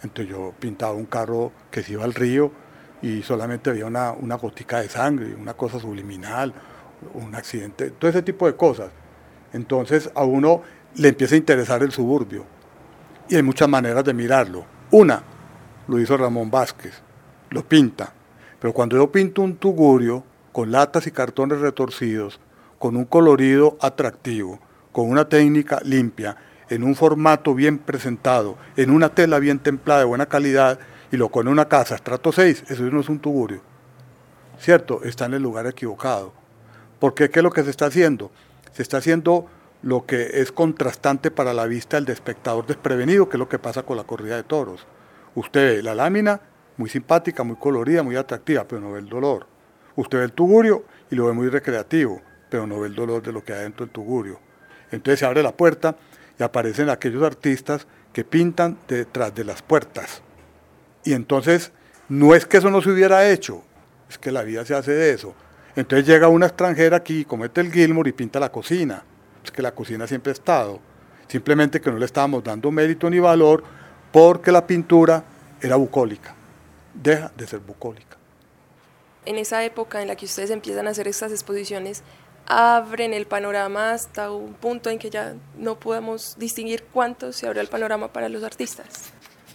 Entonces 0.02 0.32
yo 0.32 0.52
pintaba 0.60 0.94
un 0.94 1.06
carro 1.06 1.52
que 1.70 1.84
se 1.84 1.94
iba 1.94 2.04
al 2.04 2.16
río 2.16 2.52
y 3.04 3.22
solamente 3.22 3.70
había 3.70 3.86
una, 3.86 4.14
una 4.14 4.36
gotica 4.36 4.82
de 4.82 4.90
sangre, 4.90 5.36
una 5.36 5.54
cosa 5.54 5.80
subliminal, 5.80 6.52
un 7.14 7.36
accidente, 7.36 7.92
todo 7.92 8.10
ese 8.10 8.24
tipo 8.24 8.48
de 8.48 8.56
cosas. 8.56 8.90
Entonces 9.54 10.10
a 10.16 10.24
uno 10.24 10.62
le 10.96 11.10
empieza 11.10 11.36
a 11.36 11.38
interesar 11.38 11.84
el 11.84 11.92
suburbio 11.92 12.46
y 13.30 13.36
hay 13.36 13.44
muchas 13.44 13.70
maneras 13.70 14.04
de 14.04 14.14
mirarlo. 14.14 14.66
Una, 14.92 15.24
lo 15.88 16.00
hizo 16.00 16.18
Ramón 16.18 16.52
Vázquez, 16.52 17.02
lo 17.50 17.64
pinta, 17.64 18.14
pero 18.60 18.74
cuando 18.74 18.98
yo 18.98 19.12
pinto 19.12 19.42
un 19.42 19.56
tugurio 19.56 20.24
con 20.52 20.72
latas 20.72 21.08
y 21.08 21.12
cartones 21.12 21.60
retorcidos, 21.60 22.40
con 22.80 22.96
un 22.96 23.06
colorido 23.06 23.78
atractivo, 23.82 24.60
con 24.92 25.10
una 25.10 25.28
técnica 25.28 25.82
limpia, 25.84 26.38
en 26.70 26.84
un 26.84 26.96
formato 26.96 27.54
bien 27.54 27.78
presentado, 27.78 28.58
en 28.76 28.90
una 28.90 29.10
tela 29.10 29.40
bien 29.40 29.60
templada 29.60 30.02
de 30.02 30.06
buena 30.06 30.28
calidad, 30.28 30.80
y 31.12 31.18
lo 31.18 31.30
en 31.36 31.48
una 31.48 31.68
casa, 31.68 31.94
estrato 31.94 32.32
6, 32.32 32.66
eso 32.70 32.84
no 32.86 33.00
es 33.00 33.08
un 33.08 33.20
tugurio. 33.20 33.62
¿Cierto? 34.58 35.04
Está 35.04 35.26
en 35.26 35.36
el 35.36 35.44
lugar 35.44 35.68
equivocado. 35.68 36.34
Porque 37.00 37.30
¿qué 37.30 37.40
es 37.40 37.44
lo 37.44 37.52
que 37.52 37.64
se 37.64 37.70
está 37.70 37.86
haciendo? 37.86 38.32
Se 38.74 38.82
está 38.82 38.98
haciendo 38.98 39.48
lo 39.82 40.06
que 40.06 40.42
es 40.42 40.52
contrastante 40.52 41.32
para 41.32 41.54
la 41.54 41.66
vista 41.66 42.00
del 42.00 42.10
espectador 42.10 42.66
desprevenido, 42.66 43.30
que 43.30 43.38
es 43.38 43.40
lo 43.40 43.50
que 43.50 43.60
pasa 43.60 43.84
con 43.84 43.98
la 43.98 44.04
corrida 44.04 44.36
de 44.36 44.44
toros. 44.44 44.86
Usted 45.36 45.78
ve 45.78 45.84
la 45.84 45.96
lámina, 45.96 46.42
muy 46.78 46.90
simpática, 46.90 47.44
muy 47.44 47.58
colorida, 47.58 48.04
muy 48.04 48.16
atractiva, 48.16 48.66
pero 48.68 48.82
no 48.82 48.94
ve 48.94 49.00
el 49.00 49.10
dolor. 49.10 49.48
Usted 49.96 50.20
ve 50.20 50.24
el 50.26 50.32
tugurio 50.32 50.86
y 51.12 51.16
lo 51.16 51.28
ve 51.28 51.34
muy 51.34 51.50
recreativo, 51.50 52.22
pero 52.50 52.66
no 52.66 52.80
ve 52.80 52.88
el 52.88 52.96
dolor 52.96 53.22
de 53.22 53.32
lo 53.32 53.44
que 53.44 53.54
hay 53.54 53.64
dentro 53.64 53.86
del 53.86 53.94
tugurio. 53.94 54.40
Entonces 54.92 55.20
se 55.20 55.26
abre 55.26 55.44
la 55.44 55.52
puerta 55.52 55.96
y 56.40 56.44
aparecen 56.44 56.90
aquellos 56.90 57.24
artistas 57.24 57.88
que 58.12 58.24
pintan 58.24 58.78
detrás 58.88 59.34
de 59.36 59.44
las 59.44 59.62
puertas. 59.62 60.22
Y 61.04 61.14
entonces 61.14 61.72
no 62.10 62.34
es 62.36 62.46
que 62.46 62.58
eso 62.58 62.70
no 62.70 62.82
se 62.82 62.90
hubiera 62.90 63.30
hecho, 63.30 63.64
es 64.10 64.18
que 64.18 64.32
la 64.32 64.44
vida 64.44 64.66
se 64.66 64.76
hace 64.76 64.92
de 64.92 65.12
eso. 65.12 65.36
Entonces 65.76 66.08
llega 66.08 66.28
una 66.28 66.46
extranjera 66.46 66.98
aquí, 66.98 67.26
comete 67.26 67.62
el 67.62 67.72
Gilmore 67.72 68.10
y 68.10 68.14
pinta 68.14 68.40
la 68.40 68.52
cocina. 68.52 69.04
Es 69.44 69.52
que 69.52 69.62
la 69.62 69.74
cocina 69.74 70.08
siempre 70.08 70.32
ha 70.32 70.34
estado. 70.34 70.80
Simplemente 71.28 71.82
que 71.82 71.92
no 71.92 71.98
le 71.98 72.06
estábamos 72.06 72.44
dando 72.44 72.70
mérito 72.70 73.10
ni 73.10 73.20
valor 73.20 73.64
porque 74.12 74.52
la 74.52 74.68
pintura 74.68 75.24
era 75.62 75.76
bucólica. 75.76 76.36
Deja 76.94 77.32
de 77.36 77.48
ser 77.48 77.60
bucólica. 77.60 78.18
En 79.26 79.38
esa 79.38 79.64
época 79.64 80.02
en 80.02 80.08
la 80.08 80.16
que 80.16 80.26
ustedes 80.26 80.52
empiezan 80.52 80.88
a 80.88 80.92
hacer 80.92 81.08
estas 81.08 81.32
exposiciones, 81.32 82.04
abren 82.46 83.14
el 83.14 83.26
panorama 83.26 83.92
hasta 83.92 84.32
un 84.32 84.54
punto 84.54 84.90
en 84.90 85.00
que 85.00 85.10
ya 85.10 85.36
no 85.58 85.80
podemos 85.80 86.36
distinguir 86.38 86.84
cuánto 86.92 87.32
se 87.32 87.48
abre 87.48 87.62
el 87.62 87.68
panorama 87.68 88.12
para 88.12 88.30
los 88.30 88.44
artistas. 88.44 89.12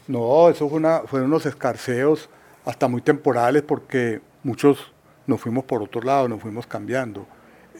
No, 0.06 0.48
eso 0.48 0.68
fue 0.68 0.78
una, 0.78 1.00
fueron 1.00 1.28
unos 1.28 1.44
escarceos 1.46 2.28
hasta 2.64 2.88
muy 2.88 3.02
temporales 3.02 3.62
porque 3.62 4.20
muchos 4.42 4.92
nos 5.28 5.40
fuimos 5.40 5.62
por 5.62 5.80
otro 5.80 6.00
lado, 6.02 6.26
nos 6.26 6.42
fuimos 6.42 6.66
cambiando. 6.66 7.24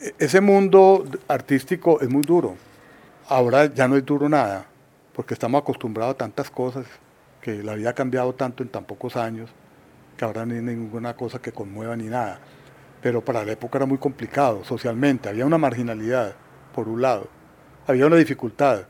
E, 0.00 0.14
ese 0.20 0.40
mundo 0.40 1.04
artístico 1.26 2.00
es 2.00 2.08
muy 2.08 2.22
duro. 2.22 2.54
Ahora 3.28 3.66
ya 3.66 3.88
no 3.88 3.96
es 3.96 4.06
duro 4.06 4.28
nada, 4.28 4.66
porque 5.12 5.34
estamos 5.34 5.60
acostumbrados 5.60 6.14
a 6.14 6.18
tantas 6.18 6.48
cosas, 6.48 6.86
que 7.42 7.64
la 7.64 7.74
vida 7.74 7.90
ha 7.90 7.94
cambiado 7.94 8.32
tanto 8.34 8.62
en 8.62 8.68
tan 8.68 8.84
pocos 8.84 9.16
años, 9.16 9.50
que 10.16 10.24
ahora 10.24 10.46
no 10.46 10.54
hay 10.54 10.62
ninguna 10.62 11.16
cosa 11.16 11.40
que 11.40 11.50
conmueva 11.50 11.96
ni 11.96 12.04
nada 12.04 12.38
pero 13.00 13.24
para 13.24 13.44
la 13.44 13.52
época 13.52 13.78
era 13.78 13.86
muy 13.86 13.98
complicado 13.98 14.64
socialmente, 14.64 15.28
había 15.28 15.46
una 15.46 15.58
marginalidad 15.58 16.34
por 16.74 16.88
un 16.88 17.02
lado, 17.02 17.28
había 17.86 18.06
una 18.06 18.16
dificultad 18.16 18.82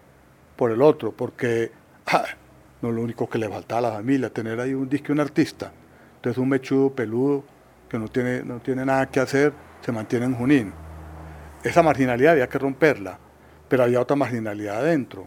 por 0.56 0.70
el 0.70 0.82
otro, 0.82 1.12
porque 1.12 1.70
ah, 2.06 2.24
no 2.82 2.88
es 2.88 2.94
lo 2.94 3.02
único 3.02 3.28
que 3.28 3.38
le 3.38 3.48
faltaba 3.48 3.78
a 3.78 3.90
la 3.90 3.96
familia, 3.96 4.30
tener 4.30 4.60
ahí 4.60 4.74
un 4.74 4.88
disque 4.88 5.12
un 5.12 5.20
artista, 5.20 5.72
entonces 6.16 6.38
un 6.38 6.48
mechudo 6.48 6.90
peludo 6.90 7.44
que 7.88 7.98
no 7.98 8.08
tiene, 8.08 8.42
no 8.42 8.60
tiene 8.60 8.84
nada 8.84 9.06
que 9.06 9.20
hacer, 9.20 9.52
se 9.80 9.92
mantiene 9.92 10.26
en 10.26 10.34
Junín. 10.34 10.72
Esa 11.62 11.82
marginalidad 11.82 12.32
había 12.32 12.48
que 12.48 12.58
romperla, 12.58 13.18
pero 13.68 13.84
había 13.84 14.00
otra 14.00 14.16
marginalidad 14.16 14.78
adentro. 14.78 15.26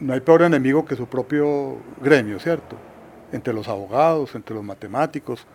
No 0.00 0.12
hay 0.12 0.20
peor 0.20 0.42
enemigo 0.42 0.84
que 0.84 0.96
su 0.96 1.06
propio 1.06 1.78
gremio, 2.00 2.38
¿cierto? 2.38 2.76
Entre 3.32 3.52
los 3.52 3.68
abogados, 3.68 4.34
entre 4.34 4.54
los 4.54 4.64
matemáticos, 4.64 5.46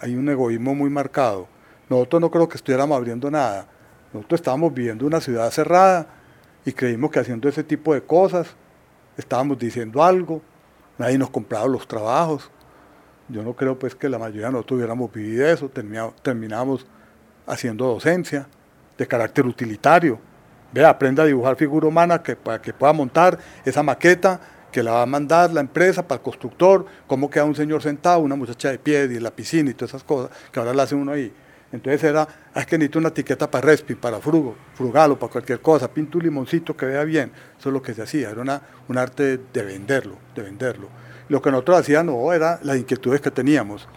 hay 0.00 0.14
un 0.14 0.28
egoísmo 0.28 0.74
muy 0.74 0.90
marcado 0.90 1.48
nosotros 1.88 2.20
no 2.20 2.30
creo 2.30 2.48
que 2.48 2.56
estuviéramos 2.56 2.96
abriendo 2.96 3.30
nada. 3.30 3.66
Nosotros 4.12 4.40
estábamos 4.40 4.74
viviendo 4.74 5.06
una 5.06 5.20
ciudad 5.20 5.50
cerrada 5.50 6.06
y 6.64 6.72
creímos 6.72 7.10
que 7.10 7.20
haciendo 7.20 7.48
ese 7.48 7.64
tipo 7.64 7.94
de 7.94 8.02
cosas 8.02 8.48
estábamos 9.16 9.58
diciendo 9.58 10.02
algo. 10.02 10.42
Nadie 10.98 11.16
nos 11.16 11.30
compraba 11.30 11.66
los 11.66 11.86
trabajos. 11.88 12.50
Yo 13.28 13.42
no 13.42 13.54
creo 13.54 13.78
pues 13.78 13.94
que 13.94 14.08
la 14.08 14.18
mayoría 14.18 14.46
de 14.46 14.52
nosotros 14.52 14.78
hubiéramos 14.78 15.12
vivido 15.12 15.46
eso. 15.46 15.70
Terminamos 16.22 16.86
haciendo 17.46 17.86
docencia 17.86 18.48
de 18.96 19.06
carácter 19.06 19.46
utilitario. 19.46 20.18
Vea, 20.72 20.90
aprenda 20.90 21.22
a 21.22 21.26
dibujar 21.26 21.56
figura 21.56 21.86
humana 21.86 22.22
que, 22.22 22.36
para 22.36 22.60
que 22.60 22.72
pueda 22.72 22.92
montar 22.92 23.38
esa 23.64 23.82
maqueta 23.82 24.40
que 24.72 24.82
la 24.82 24.92
va 24.92 25.02
a 25.02 25.06
mandar 25.06 25.50
la 25.52 25.60
empresa 25.60 26.06
para 26.06 26.18
el 26.18 26.22
constructor, 26.22 26.84
cómo 27.06 27.30
queda 27.30 27.44
un 27.44 27.54
señor 27.54 27.82
sentado, 27.82 28.20
una 28.20 28.36
muchacha 28.36 28.70
de 28.70 28.78
pie 28.78 29.04
y 29.04 29.18
la 29.18 29.30
piscina 29.30 29.70
y 29.70 29.74
todas 29.74 29.90
esas 29.90 30.04
cosas 30.04 30.30
que 30.52 30.60
ahora 30.60 30.74
la 30.74 30.82
hace 30.82 30.94
uno 30.94 31.12
ahí. 31.12 31.32
Entonces 31.72 32.02
era, 32.04 32.26
ah, 32.54 32.60
es 32.60 32.66
que 32.66 32.78
necesito 32.78 32.98
una 32.98 33.08
etiqueta 33.08 33.50
para 33.50 33.66
Respi, 33.66 33.94
para 33.94 34.20
Frugo, 34.20 34.56
Frugal 34.74 35.12
o 35.12 35.18
para 35.18 35.32
cualquier 35.32 35.60
cosa, 35.60 35.92
pinto 35.92 36.18
un 36.18 36.24
limoncito 36.24 36.76
que 36.76 36.86
vea 36.86 37.04
bien. 37.04 37.30
Eso 37.58 37.68
es 37.68 37.72
lo 37.72 37.82
que 37.82 37.94
se 37.94 38.02
hacía, 38.02 38.30
era 38.30 38.40
una, 38.40 38.62
un 38.88 38.96
arte 38.96 39.38
de 39.52 39.62
venderlo, 39.62 40.16
de 40.34 40.42
venderlo. 40.42 40.88
Lo 41.28 41.42
que 41.42 41.50
nosotros 41.50 41.78
hacíamos 41.78 42.14
no, 42.14 42.32
era 42.32 42.58
las 42.62 42.76
inquietudes 42.76 43.20
que 43.20 43.30
teníamos. 43.30 43.88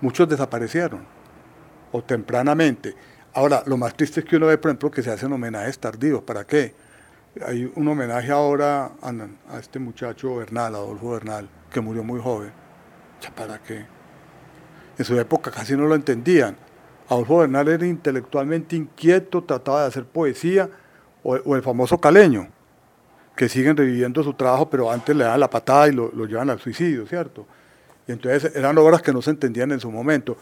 Muchos 0.00 0.28
desaparecieron, 0.28 1.04
o 1.92 2.02
tempranamente. 2.02 2.94
Ahora, 3.34 3.62
lo 3.66 3.76
más 3.76 3.94
triste 3.94 4.20
es 4.20 4.26
que 4.26 4.36
uno 4.36 4.46
ve, 4.46 4.58
por 4.58 4.70
ejemplo, 4.70 4.90
que 4.90 5.02
se 5.02 5.10
hacen 5.10 5.32
homenajes 5.32 5.78
tardíos. 5.78 6.22
¿Para 6.22 6.44
qué? 6.44 6.74
Hay 7.46 7.70
un 7.74 7.86
homenaje 7.86 8.30
ahora 8.30 8.92
a, 9.02 9.12
a 9.50 9.58
este 9.58 9.78
muchacho 9.78 10.36
Bernal, 10.36 10.74
Adolfo 10.74 11.10
Bernal, 11.10 11.48
que 11.70 11.80
murió 11.80 12.02
muy 12.02 12.20
joven. 12.20 12.52
¿Para 13.36 13.58
qué? 13.58 13.84
En 14.96 15.04
su 15.04 15.18
época 15.18 15.50
casi 15.50 15.76
no 15.76 15.86
lo 15.86 15.94
entendían 15.94 16.56
Adolfo 17.08 17.38
Bernal 17.38 17.68
era 17.68 17.86
intelectualmente 17.86 18.76
inquieto, 18.76 19.42
trataba 19.42 19.82
de 19.82 19.88
hacer 19.88 20.04
poesía, 20.04 20.68
o, 21.22 21.56
el 21.56 21.62
famoso 21.62 21.98
caleño, 21.98 22.48
que 23.38 23.48
siguen 23.48 23.76
reviviendo 23.76 24.20
su 24.24 24.34
trabajo, 24.34 24.68
pero 24.68 24.90
antes 24.90 25.14
le 25.14 25.22
dan 25.22 25.38
la 25.38 25.48
patada 25.48 25.86
y 25.86 25.92
lo, 25.92 26.10
llevan 26.26 26.50
al 26.50 26.58
suicidio, 26.58 27.06
¿cierto? 27.06 27.46
Y 28.08 28.10
entonces 28.10 28.52
eran 28.56 28.76
obras 28.78 29.00
que 29.00 29.12
no 29.12 29.22
se 29.22 29.30
entendían 29.30 29.70
en 29.70 29.78
su 29.78 29.92
momento. 29.92 30.36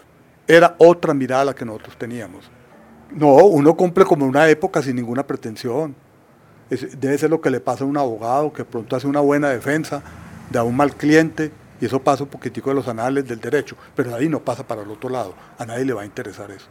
Era 0.49 0.75
otra 0.79 1.13
mirada 1.13 1.45
la 1.45 1.55
que 1.55 1.67
nosotros 1.67 1.95
teníamos. 1.99 2.51
No, 3.11 3.35
uno 3.35 3.77
cumple 3.77 4.07
como 4.07 4.25
una 4.25 4.49
época 4.49 4.81
sin 4.81 4.97
ninguna 4.97 5.27
pretensión. 5.27 5.95
debe 6.71 7.19
ser 7.19 7.29
lo 7.29 7.39
que 7.39 7.51
le 7.51 7.61
pasa 7.61 7.85
a 7.85 7.87
un 7.87 7.99
abogado 7.99 8.51
que 8.51 8.65
pronto 8.65 8.97
hace 8.97 9.07
una 9.07 9.21
buena 9.21 9.51
defensa 9.51 10.03
de 10.49 10.59
un 10.63 10.75
mal 10.75 10.97
cliente 10.97 11.53
y 11.79 11.85
eso 11.85 12.03
pasa 12.03 12.25
un 12.25 12.31
poquitico 12.31 12.71
de 12.71 12.77
los 12.77 12.89
anales 12.89 13.29
del 13.29 13.41
derecho, 13.41 13.77
pero 13.95 14.15
ahí 14.15 14.27
no 14.27 14.41
pasa 14.41 14.67
para 14.67 14.81
el 14.81 14.91
otro 14.91 15.11
lado. 15.11 15.35
A 15.59 15.67
nadie 15.67 15.85
le 15.85 15.93
va 15.93 16.01
a 16.01 16.07
interesar 16.07 16.51
eso. 16.51 16.67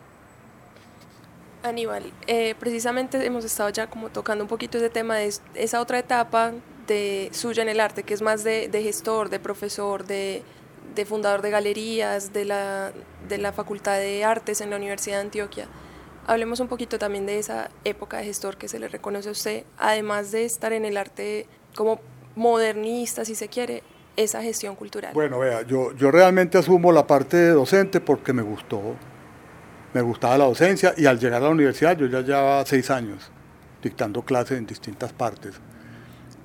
Aníbal, 1.70 2.12
eh, 2.28 2.56
precisamente 2.60 3.24
hemos 3.26 3.46
estado 3.46 3.70
ya 3.70 3.88
como 3.88 4.10
tocando 4.10 4.44
un 4.44 4.48
poquito 4.48 4.78
ese 4.78 4.90
tema 4.90 5.16
de 5.16 5.34
esa 5.56 5.82
otra 5.82 6.00
etapa 6.00 6.54
de 6.88 7.30
suya 7.32 7.64
en 7.64 7.70
el 7.70 7.80
arte, 7.80 8.04
que 8.04 8.14
es 8.14 8.22
más 8.22 8.44
de, 8.44 8.70
gestor, 8.72 9.30
de 9.30 9.40
profesor, 9.40 10.06
de, 10.06 10.44
fundador 11.06 11.42
de 11.42 11.50
galerías, 11.50 12.34
de 12.34 12.46
la, 12.46 12.92
de 13.28 13.38
la 13.38 13.52
Facultad 13.52 13.98
de 13.98 14.24
Artes 14.24 14.62
en 14.62 14.70
la 14.70 14.78
Universidad 14.78 15.18
de 15.18 15.22
Antioquia. 15.22 15.68
Hablemos 16.28 16.60
un 16.60 16.68
poquito 16.68 16.98
también 16.98 17.26
de 17.26 17.40
esa 17.40 17.70
época 17.84 18.18
de 18.18 18.26
gestor 18.26 18.58
que 18.58 18.68
se 18.68 18.80
le 18.80 18.88
reconoce 18.88 19.30
a 19.30 19.32
usted, 19.32 19.64
además 19.78 20.32
de 20.32 20.46
estar 20.46 20.74
en 20.74 20.86
el 20.86 20.98
arte 20.98 21.48
como 21.76 22.00
modernista, 22.36 23.26
si 23.26 23.36
se 23.36 23.48
quiere, 23.48 23.84
esa 24.16 24.42
gestión 24.42 24.76
cultural? 24.76 25.14
Bueno, 25.14 25.40
vea, 25.40 25.62
yo, 25.64 25.94
yo 25.94 26.12
realmente 26.12 26.58
asumo 26.58 26.92
la 26.92 27.06
parte 27.06 27.38
de 27.38 27.50
docente 27.52 28.00
porque 28.00 28.34
me 28.34 28.42
gustó, 28.42 28.96
me 29.96 30.02
gustaba 30.02 30.38
la 30.38 30.44
docencia 30.44 30.94
y 30.98 31.06
al 31.06 31.18
llegar 31.18 31.42
a 31.42 31.46
la 31.46 31.52
universidad 31.52 31.98
yo 31.98 32.08
ya 32.08 32.20
llevaba 32.20 32.66
seis 32.66 32.92
años 32.92 33.32
dictando 33.82 34.24
clases 34.24 34.58
en 34.58 34.66
distintas 34.66 35.14
partes. 35.14 35.56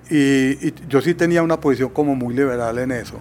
Y, 0.08 0.72
yo 0.88 1.00
sí 1.00 1.14
tenía 1.14 1.42
una 1.42 1.58
posición 1.58 1.90
como 1.90 2.14
muy 2.14 2.32
liberal 2.32 2.78
en 2.78 2.92
eso, 2.92 3.18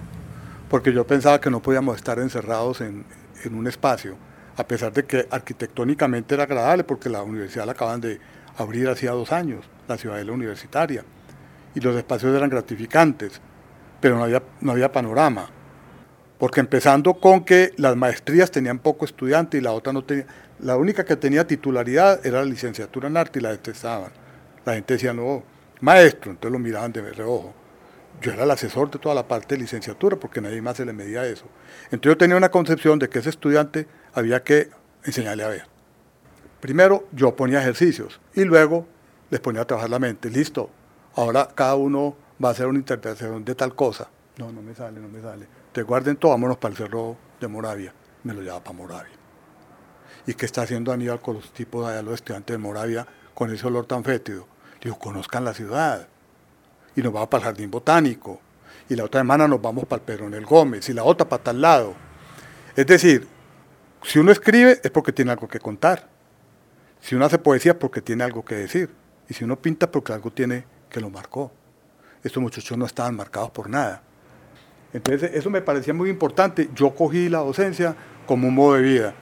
porque 0.69 0.93
yo 0.93 1.07
pensaba 1.07 1.41
que 1.41 1.49
no 1.49 1.63
podíamos 1.63 1.95
estar 1.95 2.19
encerrados 2.19 2.81
en, 2.81 3.05
en 3.43 3.55
un 3.55 3.65
espacio, 3.65 4.17
a 4.55 4.67
pesar 4.67 4.93
de 4.93 5.03
que 5.05 5.27
arquitectónicamente 5.31 6.35
era 6.35 6.43
agradable, 6.43 6.83
porque 6.83 7.09
la 7.09 7.23
universidad 7.23 7.65
la 7.65 7.71
acaban 7.71 7.99
de 7.99 8.19
abrir 8.55 8.87
hacía 8.87 9.11
dos 9.13 9.31
años, 9.31 9.65
la 9.87 9.97
ciudadela 9.97 10.31
universitaria, 10.31 11.03
y 11.73 11.79
los 11.79 11.95
espacios 11.95 12.35
eran 12.35 12.51
gratificantes 12.51 13.41
pero 13.99 14.17
no 14.17 14.23
había, 14.23 14.41
no 14.61 14.71
había 14.71 14.91
panorama. 14.91 15.49
Porque 16.39 16.61
empezando 16.61 17.15
con 17.15 17.43
que 17.43 17.73
las 17.75 17.95
maestrías 17.97 18.49
tenían 18.49 18.79
poco 18.79 19.05
estudiante 19.05 19.57
y 19.57 19.61
la 19.61 19.73
otra 19.73 19.91
no 19.91 20.03
tenía, 20.05 20.25
la 20.59 20.77
única 20.77 21.03
que 21.03 21.17
tenía 21.17 21.45
titularidad 21.45 22.25
era 22.25 22.39
la 22.39 22.45
licenciatura 22.45 23.09
en 23.09 23.17
arte 23.17 23.39
y 23.39 23.41
la 23.41 23.51
detestaban. 23.51 24.11
La 24.65 24.73
gente 24.73 24.93
decía, 24.93 25.13
no, 25.13 25.43
maestro, 25.81 26.31
entonces 26.31 26.51
lo 26.51 26.59
miraban 26.59 26.93
de 26.93 27.01
reojo. 27.01 27.53
yo 28.21 28.31
era 28.31 28.45
el 28.45 28.51
asesor 28.51 28.89
de 28.89 28.99
toda 28.99 29.13
la 29.15 29.27
parte 29.27 29.55
de 29.55 29.61
licenciatura 29.61 30.17
porque 30.17 30.39
nadie 30.39 30.61
más 30.61 30.77
se 30.77 30.85
le 30.85 30.93
medía 30.93 31.25
eso. 31.25 31.45
Entonces 31.91 32.11
yo 32.11 32.17
tenía 32.17 32.37
una 32.37 32.49
concepción 32.49 32.99
de 32.99 33.09
que 33.09 33.19
ese 33.19 33.29
estudiante 33.29 33.87
había 34.13 34.41
que 34.41 34.69
enseñarle 35.03 35.43
a 35.43 35.49
ver. 35.49 35.63
Primero 36.61 37.05
yo 37.11 37.35
ponía 37.35 37.59
ejercicios 37.59 38.21
y 38.33 38.45
luego 38.45 38.87
les 39.29 39.41
ponía 39.41 39.61
a 39.61 39.65
trabajar 39.65 39.89
la 39.89 39.99
mente. 39.99 40.29
Listo, 40.29 40.69
ahora 41.15 41.49
cada 41.53 41.75
uno 41.75 42.15
va 42.43 42.49
a 42.49 42.51
hacer 42.53 42.67
una 42.67 42.79
interpretación 42.79 43.43
de 43.43 43.55
tal 43.55 43.75
cosa. 43.75 44.09
No, 44.37 44.51
no 44.53 44.61
me 44.61 44.73
sale, 44.73 44.99
no 44.99 45.09
me 45.09 45.21
sale. 45.21 45.58
Guarden 45.83 46.17
todo, 46.17 46.31
vámonos 46.31 46.57
para 46.57 46.71
el 46.71 46.77
cerro 46.77 47.17
de 47.39 47.47
Moravia. 47.47 47.93
Me 48.23 48.33
lo 48.33 48.41
lleva 48.41 48.63
para 48.63 48.77
Moravia. 48.77 49.13
¿Y 50.25 50.33
qué 50.33 50.45
está 50.45 50.63
haciendo 50.63 50.91
Aníbal 50.91 51.21
con 51.21 51.35
los 51.35 51.51
tipos 51.53 51.87
allá, 51.87 52.01
los 52.01 52.15
estudiantes 52.15 52.53
de 52.53 52.57
Moravia, 52.57 53.07
con 53.33 53.53
ese 53.53 53.65
olor 53.65 53.85
tan 53.85 54.03
fétido? 54.03 54.47
Digo, 54.81 54.97
conozcan 54.97 55.45
la 55.45 55.53
ciudad. 55.53 56.07
Y 56.95 57.01
nos 57.01 57.13
vamos 57.13 57.29
para 57.29 57.41
el 57.41 57.45
Jardín 57.45 57.71
Botánico. 57.71 58.39
Y 58.89 58.95
la 58.95 59.05
otra 59.05 59.21
semana 59.21 59.47
nos 59.47 59.61
vamos 59.61 59.85
para 59.85 60.01
el 60.01 60.05
Pedronel 60.05 60.45
Gómez. 60.45 60.89
Y 60.89 60.93
la 60.93 61.03
otra 61.03 61.27
para 61.27 61.43
tal 61.43 61.61
lado. 61.61 61.93
Es 62.75 62.85
decir, 62.85 63.27
si 64.03 64.19
uno 64.19 64.31
escribe 64.31 64.79
es 64.83 64.91
porque 64.91 65.11
tiene 65.11 65.31
algo 65.31 65.47
que 65.47 65.59
contar. 65.59 66.07
Si 67.01 67.15
uno 67.15 67.25
hace 67.25 67.37
poesía 67.37 67.73
es 67.73 67.77
porque 67.77 68.01
tiene 68.01 68.23
algo 68.23 68.43
que 68.43 68.55
decir. 68.55 68.89
Y 69.27 69.33
si 69.33 69.43
uno 69.43 69.55
pinta 69.55 69.89
porque 69.89 70.13
algo 70.13 70.31
tiene 70.31 70.65
que 70.89 70.99
lo 70.99 71.09
marcó. 71.09 71.51
Estos 72.23 72.41
muchachos 72.41 72.77
no 72.77 72.85
estaban 72.85 73.15
marcados 73.15 73.51
por 73.51 73.69
nada. 73.69 74.03
Entonces 74.93 75.31
eso 75.33 75.49
me 75.49 75.61
parecía 75.61 75.93
muy 75.93 76.09
importante. 76.09 76.69
Yo 76.73 76.93
cogí 76.95 77.29
la 77.29 77.39
docencia 77.39 77.95
como 78.25 78.47
un 78.47 78.55
modo 78.55 78.75
de 78.75 78.81
vida. 78.81 79.13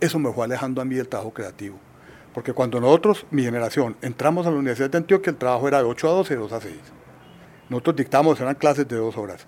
Eso 0.00 0.18
me 0.18 0.32
fue 0.32 0.44
alejando 0.44 0.80
a 0.80 0.84
mí 0.84 0.94
del 0.94 1.08
trabajo 1.08 1.32
creativo. 1.32 1.78
Porque 2.32 2.52
cuando 2.52 2.80
nosotros, 2.80 3.26
mi 3.30 3.44
generación, 3.44 3.96
entramos 4.02 4.46
a 4.46 4.50
la 4.50 4.56
Universidad 4.56 4.90
de 4.90 4.98
Antioquia, 4.98 5.30
el 5.30 5.36
trabajo 5.36 5.68
era 5.68 5.78
de 5.78 5.84
8 5.84 6.08
a 6.08 6.12
12, 6.12 6.36
2 6.36 6.52
a 6.52 6.60
6. 6.60 6.74
Nosotros 7.68 7.96
dictamos, 7.96 8.40
eran 8.40 8.56
clases 8.56 8.86
de 8.88 8.96
dos 8.96 9.16
horas. 9.16 9.46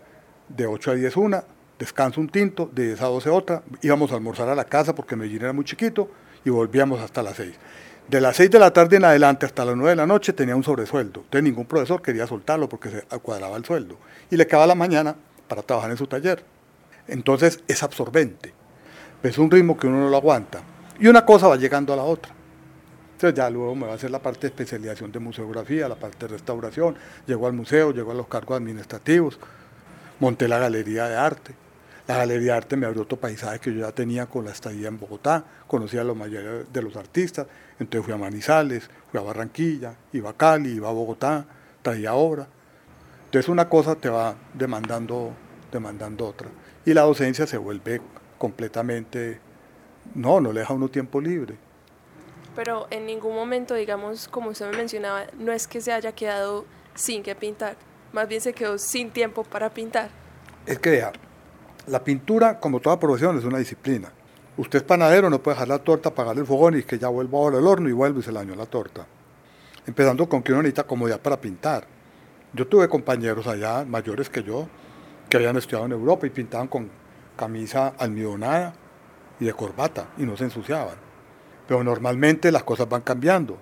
De 0.48 0.66
8 0.66 0.92
a 0.92 0.94
10 0.94 1.16
una, 1.16 1.44
descanso 1.78 2.20
un 2.20 2.28
tinto, 2.28 2.70
de 2.72 2.86
10 2.86 3.02
a 3.02 3.06
12 3.06 3.30
otra. 3.30 3.62
Íbamos 3.82 4.12
a 4.12 4.14
almorzar 4.14 4.48
a 4.48 4.54
la 4.54 4.64
casa 4.64 4.94
porque 4.94 5.16
Medellín 5.16 5.42
era 5.42 5.52
muy 5.52 5.64
chiquito 5.64 6.08
y 6.44 6.50
volvíamos 6.50 7.00
hasta 7.00 7.22
las 7.22 7.36
6. 7.36 7.54
De 8.08 8.20
las 8.20 8.36
6 8.36 8.52
de 8.52 8.58
la 8.60 8.72
tarde 8.72 8.96
en 8.96 9.04
adelante 9.04 9.46
hasta 9.46 9.64
las 9.64 9.74
9 9.74 9.90
de 9.90 9.96
la 9.96 10.06
noche 10.06 10.32
tenía 10.32 10.54
un 10.54 10.62
sobresueldo. 10.62 11.22
Entonces 11.24 11.42
ningún 11.42 11.66
profesor 11.66 12.00
quería 12.00 12.26
soltarlo 12.28 12.68
porque 12.68 12.88
se 12.90 13.02
cuadraba 13.18 13.56
el 13.56 13.64
sueldo. 13.64 13.98
Y 14.30 14.36
le 14.36 14.46
quedaba 14.46 14.68
la 14.68 14.76
mañana 14.76 15.16
para 15.48 15.62
trabajar 15.62 15.90
en 15.90 15.96
su 15.96 16.06
taller. 16.06 16.42
Entonces 17.08 17.60
es 17.68 17.82
absorbente. 17.82 18.52
Es 19.22 19.38
un 19.38 19.50
ritmo 19.50 19.76
que 19.76 19.86
uno 19.86 20.00
no 20.00 20.10
lo 20.10 20.16
aguanta. 20.16 20.62
Y 20.98 21.08
una 21.08 21.24
cosa 21.24 21.48
va 21.48 21.56
llegando 21.56 21.92
a 21.92 21.96
la 21.96 22.02
otra. 22.02 22.32
Entonces 23.12 23.36
ya 23.36 23.48
luego 23.48 23.74
me 23.74 23.86
va 23.86 23.92
a 23.92 23.94
hacer 23.94 24.10
la 24.10 24.20
parte 24.20 24.42
de 24.42 24.48
especialización 24.48 25.10
de 25.10 25.18
museografía, 25.18 25.88
la 25.88 25.96
parte 25.96 26.26
de 26.26 26.28
restauración. 26.28 26.96
Llegó 27.26 27.46
al 27.46 27.54
museo, 27.54 27.92
llegó 27.92 28.12
a 28.12 28.14
los 28.14 28.28
cargos 28.28 28.58
administrativos, 28.58 29.38
monté 30.20 30.48
la 30.48 30.58
galería 30.58 31.08
de 31.08 31.16
arte. 31.16 31.54
La 32.06 32.18
galería 32.18 32.52
de 32.52 32.58
arte 32.58 32.76
me 32.76 32.86
abrió 32.86 33.02
otro 33.02 33.18
paisaje 33.18 33.58
que 33.58 33.72
yo 33.72 33.80
ya 33.80 33.92
tenía 33.92 34.26
con 34.26 34.44
la 34.44 34.52
estadía 34.52 34.88
en 34.88 34.98
Bogotá, 34.98 35.44
conocía 35.66 36.02
a 36.02 36.04
los 36.04 36.16
mayores 36.16 36.72
de 36.72 36.82
los 36.82 36.94
artistas, 36.94 37.46
entonces 37.80 38.04
fui 38.04 38.14
a 38.14 38.16
Manizales, 38.16 38.88
fui 39.10 39.18
a 39.18 39.22
Barranquilla, 39.22 39.94
iba 40.12 40.30
a 40.30 40.32
Cali, 40.34 40.72
iba 40.72 40.88
a 40.88 40.92
Bogotá, 40.92 41.44
traía 41.82 42.14
obra. 42.14 42.46
Entonces 43.36 43.50
una 43.50 43.68
cosa 43.68 43.94
te 43.94 44.08
va 44.08 44.34
demandando, 44.54 45.32
demandando 45.70 46.26
otra. 46.26 46.48
Y 46.84 46.94
la 46.94 47.02
docencia 47.02 47.46
se 47.46 47.58
vuelve 47.58 48.00
completamente, 48.38 49.40
no, 50.14 50.40
no 50.40 50.52
le 50.52 50.60
deja 50.60 50.74
uno 50.74 50.88
tiempo 50.88 51.20
libre 51.20 51.56
pero 52.56 52.86
en 52.90 53.04
ningún 53.04 53.34
momento, 53.34 53.74
digamos, 53.74 54.28
como 54.28 54.48
usted 54.48 54.70
me 54.70 54.78
mencionaba, 54.78 55.26
no 55.38 55.52
es 55.52 55.68
que 55.68 55.82
se 55.82 55.92
haya 55.92 56.12
quedado 56.12 56.64
sin 56.94 57.22
que 57.22 57.34
pintar, 57.34 57.76
más 58.12 58.26
bien 58.26 58.40
se 58.40 58.54
quedó 58.54 58.78
sin 58.78 59.10
tiempo 59.10 59.44
para 59.44 59.68
pintar. 59.68 60.08
Es 60.64 60.78
que 60.78 61.04
la 61.86 62.02
pintura, 62.02 62.58
como 62.58 62.80
toda 62.80 62.98
profesión, 62.98 63.36
es 63.36 63.44
una 63.44 63.58
disciplina. 63.58 64.10
Usted 64.56 64.78
es 64.78 64.82
panadero, 64.84 65.28
no 65.28 65.42
puede 65.42 65.56
dejar 65.56 65.68
la 65.68 65.78
torta, 65.78 66.08
apagar 66.08 66.38
el 66.38 66.46
fogón 66.46 66.78
y 66.78 66.82
que 66.82 66.98
ya 66.98 67.08
vuelva 67.08 67.38
ahora 67.38 67.58
el 67.58 67.66
horno 67.66 67.90
y 67.90 67.92
vuelve 67.92 68.20
y 68.20 68.22
se 68.22 68.32
le 68.32 68.38
dañó 68.38 68.56
la 68.56 68.64
torta. 68.64 69.06
Empezando 69.86 70.26
con 70.26 70.42
que 70.42 70.52
uno 70.52 70.62
necesita 70.62 70.84
comodidad 70.84 71.20
para 71.20 71.38
pintar. 71.38 71.86
Yo 72.52 72.66
tuve 72.66 72.88
compañeros 72.88 73.46
allá, 73.46 73.84
mayores 73.84 74.30
que 74.30 74.42
yo, 74.42 74.68
que 75.28 75.36
habían 75.36 75.56
estudiado 75.56 75.86
en 75.86 75.92
Europa 75.92 76.26
y 76.26 76.30
pintaban 76.30 76.68
con 76.68 76.90
camisa 77.36 77.94
almidonada 77.98 78.74
y 79.38 79.44
de 79.44 79.52
corbata 79.52 80.08
y 80.16 80.22
no 80.22 80.36
se 80.36 80.44
ensuciaban. 80.44 80.94
Pero 81.66 81.82
normalmente 81.82 82.50
las 82.52 82.64
cosas 82.64 82.88
van 82.88 83.02
cambiando. 83.02 83.58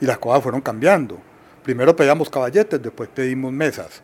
Y 0.00 0.06
las 0.06 0.18
cosas 0.18 0.42
fueron 0.42 0.60
cambiando. 0.60 1.18
Primero 1.62 1.94
pedíamos 1.94 2.30
caballetes, 2.30 2.80
después 2.82 3.08
pedimos 3.08 3.52
mesas 3.52 4.02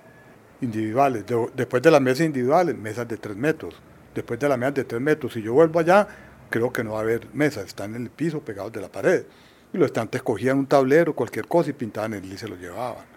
individuales. 0.60 1.24
después 1.54 1.82
de 1.82 1.90
las 1.90 2.00
mesas 2.00 2.26
individuales, 2.26 2.76
mesas 2.76 3.06
de 3.06 3.16
tres 3.16 3.36
metros. 3.36 3.74
Después 4.14 4.40
de 4.40 4.48
las 4.48 4.58
mesas 4.58 4.74
de 4.74 4.84
tres 4.84 5.00
metros, 5.00 5.32
si 5.32 5.42
yo 5.42 5.54
vuelvo 5.54 5.78
allá, 5.78 6.06
creo 6.50 6.72
que 6.72 6.82
no 6.82 6.92
va 6.92 6.98
a 6.98 7.02
haber 7.02 7.28
mesas, 7.32 7.66
están 7.66 7.94
en 7.94 8.02
el 8.02 8.10
piso 8.10 8.40
pegados 8.40 8.72
de 8.72 8.80
la 8.80 8.88
pared. 8.88 9.24
Y 9.72 9.78
los 9.78 9.86
estantes 9.86 10.22
cogían 10.22 10.58
un 10.58 10.66
tablero, 10.66 11.14
cualquier 11.14 11.46
cosa 11.46 11.70
y 11.70 11.74
pintaban 11.74 12.14
él 12.14 12.24
y 12.30 12.36
se 12.36 12.48
lo 12.48 12.56
llevaban. 12.56 13.09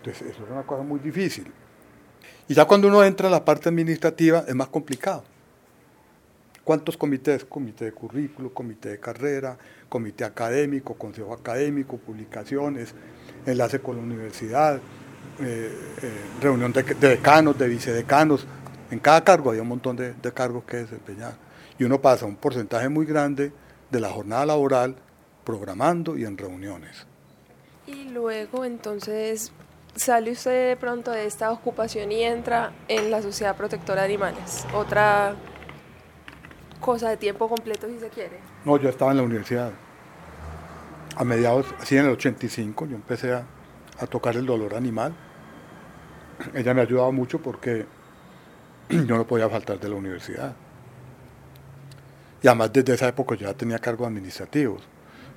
Entonces, 0.00 0.30
eso 0.30 0.44
era 0.44 0.54
una 0.54 0.62
cosa 0.62 0.82
muy 0.82 0.98
difícil. 1.00 1.52
Y 2.48 2.54
ya 2.54 2.64
cuando 2.64 2.88
uno 2.88 3.04
entra 3.04 3.28
a 3.28 3.30
la 3.30 3.44
parte 3.44 3.68
administrativa 3.68 4.44
es 4.46 4.54
más 4.54 4.68
complicado. 4.68 5.22
¿Cuántos 6.64 6.96
comités? 6.96 7.44
Comité 7.44 7.86
de 7.86 7.92
currículo, 7.92 8.52
comité 8.52 8.90
de 8.90 9.00
carrera, 9.00 9.56
comité 9.88 10.24
académico, 10.24 10.94
consejo 10.94 11.32
académico, 11.32 11.96
publicaciones, 11.96 12.94
enlace 13.46 13.80
con 13.80 13.96
la 13.96 14.02
universidad, 14.02 14.76
eh, 14.76 14.80
eh, 15.40 16.12
reunión 16.40 16.72
de, 16.72 16.82
decanos, 16.82 17.58
de 17.58 17.68
vicedecanos. 17.68 18.46
En 18.90 18.98
cada 18.98 19.22
cargo 19.22 19.50
había 19.50 19.62
un 19.62 19.68
montón 19.68 19.96
de, 19.96 20.14
de 20.14 20.32
cargos 20.32 20.64
que 20.64 20.78
desempeñar. 20.78 21.34
Y 21.78 21.84
uno 21.84 22.00
pasa 22.00 22.26
un 22.26 22.36
porcentaje 22.36 22.88
muy 22.88 23.06
grande 23.06 23.52
de 23.90 24.00
la 24.00 24.10
jornada 24.10 24.46
laboral 24.46 24.96
programando 25.44 26.16
y 26.16 26.24
en 26.24 26.36
reuniones. 26.36 27.06
Y 27.86 28.04
luego 28.10 28.64
entonces 28.64 29.52
sale 29.96 30.32
usted 30.32 30.68
de 30.70 30.76
pronto 30.76 31.10
de 31.10 31.26
esta 31.26 31.50
ocupación 31.50 32.12
y 32.12 32.22
entra 32.22 32.72
en 32.88 33.10
la 33.10 33.22
Sociedad 33.22 33.56
Protectora 33.56 34.02
de 34.02 34.08
Animales, 34.08 34.66
otra 34.74 35.34
cosa 36.80 37.10
de 37.10 37.16
tiempo 37.16 37.48
completo 37.48 37.86
si 37.88 37.98
se 37.98 38.08
quiere. 38.08 38.38
No, 38.64 38.76
yo 38.78 38.88
estaba 38.88 39.10
en 39.10 39.18
la 39.18 39.22
universidad. 39.22 39.72
A 41.16 41.24
mediados, 41.24 41.66
así 41.80 41.96
en 41.96 42.06
el 42.06 42.12
85, 42.12 42.86
yo 42.86 42.96
empecé 42.96 43.32
a, 43.32 43.46
tocar 44.08 44.34
el 44.36 44.46
dolor 44.46 44.74
animal. 44.74 45.14
Ella 46.54 46.72
me 46.72 46.80
ha 46.80 46.84
ayudado 46.84 47.12
mucho 47.12 47.38
porque 47.38 47.84
yo 48.88 49.16
no 49.16 49.26
podía 49.26 49.48
faltar 49.50 49.78
de 49.78 49.88
la 49.90 49.96
universidad. 49.96 50.56
Y 52.42 52.48
además 52.48 52.72
desde 52.72 52.94
esa 52.94 53.08
época 53.08 53.34
ya 53.34 53.52
tenía 53.52 53.78
cargos 53.78 54.08
administrativos. 54.08 54.82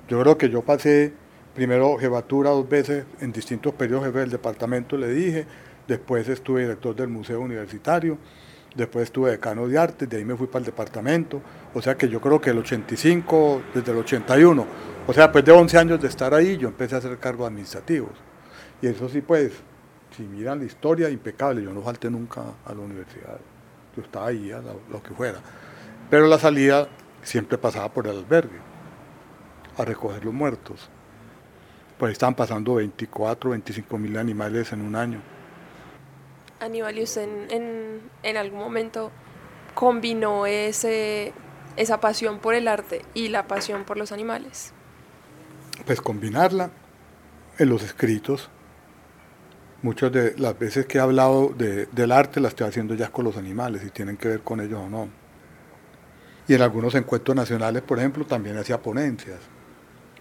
Yo 0.08 0.18
creo 0.22 0.38
que 0.38 0.48
yo 0.48 0.62
pasé 0.62 1.12
primero 1.54 1.96
jefatura 1.96 2.50
dos 2.50 2.68
veces 2.68 3.06
en 3.20 3.32
distintos 3.32 3.74
periodos 3.74 4.06
jefe 4.06 4.20
del 4.20 4.30
departamento, 4.30 4.96
le 4.96 5.08
dije, 5.08 5.46
después 5.86 6.28
estuve 6.28 6.62
director 6.62 6.94
del 6.94 7.08
museo 7.08 7.40
universitario, 7.40 8.18
después 8.74 9.04
estuve 9.04 9.30
decano 9.30 9.68
de 9.68 9.78
arte, 9.78 10.06
de 10.06 10.16
ahí 10.16 10.24
me 10.24 10.36
fui 10.36 10.46
para 10.46 10.60
el 10.60 10.66
departamento, 10.66 11.40
o 11.72 11.80
sea 11.80 11.96
que 11.96 12.08
yo 12.08 12.20
creo 12.20 12.40
que 12.40 12.50
el 12.50 12.58
85, 12.58 13.62
desde 13.74 13.92
el 13.92 13.98
81, 13.98 14.66
o 15.06 15.12
sea, 15.12 15.24
después 15.24 15.44
de 15.44 15.52
11 15.52 15.78
años 15.78 16.00
de 16.00 16.08
estar 16.08 16.32
ahí, 16.32 16.56
yo 16.56 16.68
empecé 16.68 16.94
a 16.94 16.98
hacer 16.98 17.18
cargos 17.18 17.46
administrativos. 17.46 18.12
Y 18.80 18.86
eso 18.86 19.08
sí, 19.08 19.20
pues, 19.20 19.52
si 20.16 20.22
miran 20.22 20.60
la 20.60 20.64
historia, 20.64 21.10
impecable, 21.10 21.62
yo 21.62 21.72
no 21.72 21.82
falté 21.82 22.10
nunca 22.10 22.42
a 22.64 22.72
la 22.72 22.80
universidad, 22.80 23.38
yo 23.94 24.02
estaba 24.02 24.28
ahí, 24.28 24.50
a 24.50 24.60
lo, 24.60 25.02
que 25.02 25.10
fuera. 25.10 25.40
Pero 26.08 26.26
la 26.26 26.38
salida 26.38 26.88
siempre 27.22 27.58
pasaba 27.58 27.90
por 27.90 28.06
el 28.06 28.16
albergue, 28.16 28.58
a 29.76 29.84
recoger 29.84 30.24
los 30.24 30.32
muertos. 30.32 30.88
Pues 31.98 32.12
estaban 32.12 32.34
pasando 32.34 32.74
24, 32.74 33.50
25 33.50 33.98
mil 33.98 34.16
animales 34.18 34.72
en 34.72 34.80
un 34.80 34.96
año 34.96 35.20
Aníbal, 36.64 36.98
¿y 36.98 37.02
usted 37.02 37.28
en, 37.50 38.00
en, 38.22 38.36
algún 38.36 38.60
momento 38.60 39.10
combinó 39.74 40.46
ese, 40.46 41.32
esa 41.76 42.00
pasión 42.00 42.38
por 42.38 42.54
el 42.54 42.68
arte 42.68 43.02
y 43.12 43.28
la 43.28 43.46
pasión 43.46 43.84
por 43.84 43.96
los 43.96 44.12
animales? 44.12 44.72
Pues 45.84 46.00
combinarla 46.00 46.70
en 47.58 47.68
los 47.68 47.82
escritos. 47.82 48.48
Muchas 49.82 50.10
de 50.12 50.34
las 50.38 50.58
veces 50.58 50.86
que 50.86 50.98
he 50.98 51.00
hablado 51.00 51.48
de, 51.48 51.86
del 51.86 52.12
arte 52.12 52.40
la 52.40 52.48
estoy 52.48 52.66
haciendo 52.66 52.94
ya 52.94 53.10
con 53.10 53.26
los 53.26 53.36
animales 53.36 53.82
y 53.84 53.90
tienen 53.90 54.16
que 54.16 54.28
ver 54.28 54.40
con 54.40 54.60
ellos 54.60 54.80
o 54.80 54.88
no. 54.88 55.08
Y 56.48 56.54
en 56.54 56.62
algunos 56.62 56.94
encuentros 56.94 57.36
nacionales, 57.36 57.82
por 57.82 57.98
ejemplo, 57.98 58.24
también 58.24 58.56
hacía 58.56 58.80
ponencias 58.80 59.40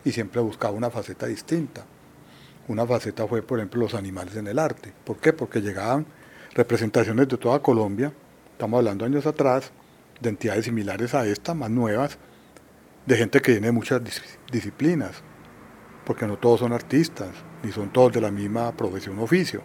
y 0.05 0.11
siempre 0.11 0.41
buscaba 0.41 0.73
una 0.73 0.89
faceta 0.89 1.25
distinta. 1.25 1.85
Una 2.67 2.85
faceta 2.85 3.27
fue, 3.27 3.41
por 3.41 3.59
ejemplo, 3.59 3.81
los 3.81 3.93
animales 3.93 4.35
en 4.35 4.47
el 4.47 4.59
arte. 4.59 4.93
¿Por 5.03 5.17
qué? 5.17 5.33
Porque 5.33 5.61
llegaban 5.61 6.05
representaciones 6.53 7.27
de 7.27 7.37
toda 7.37 7.59
Colombia, 7.61 8.13
estamos 8.51 8.77
hablando 8.77 9.05
años 9.05 9.25
atrás, 9.25 9.71
de 10.21 10.29
entidades 10.29 10.65
similares 10.65 11.13
a 11.13 11.25
esta, 11.25 11.53
más 11.53 11.69
nuevas, 11.69 12.17
de 13.05 13.17
gente 13.17 13.41
que 13.41 13.51
viene 13.51 13.67
de 13.67 13.73
muchas 13.73 14.01
disciplinas, 14.51 15.23
porque 16.05 16.25
no 16.25 16.37
todos 16.37 16.61
son 16.61 16.71
artistas, 16.71 17.29
ni 17.63 17.71
son 17.71 17.91
todos 17.91 18.13
de 18.13 18.21
la 18.21 18.31
misma 18.31 18.71
profesión 18.71 19.19
oficio. 19.19 19.61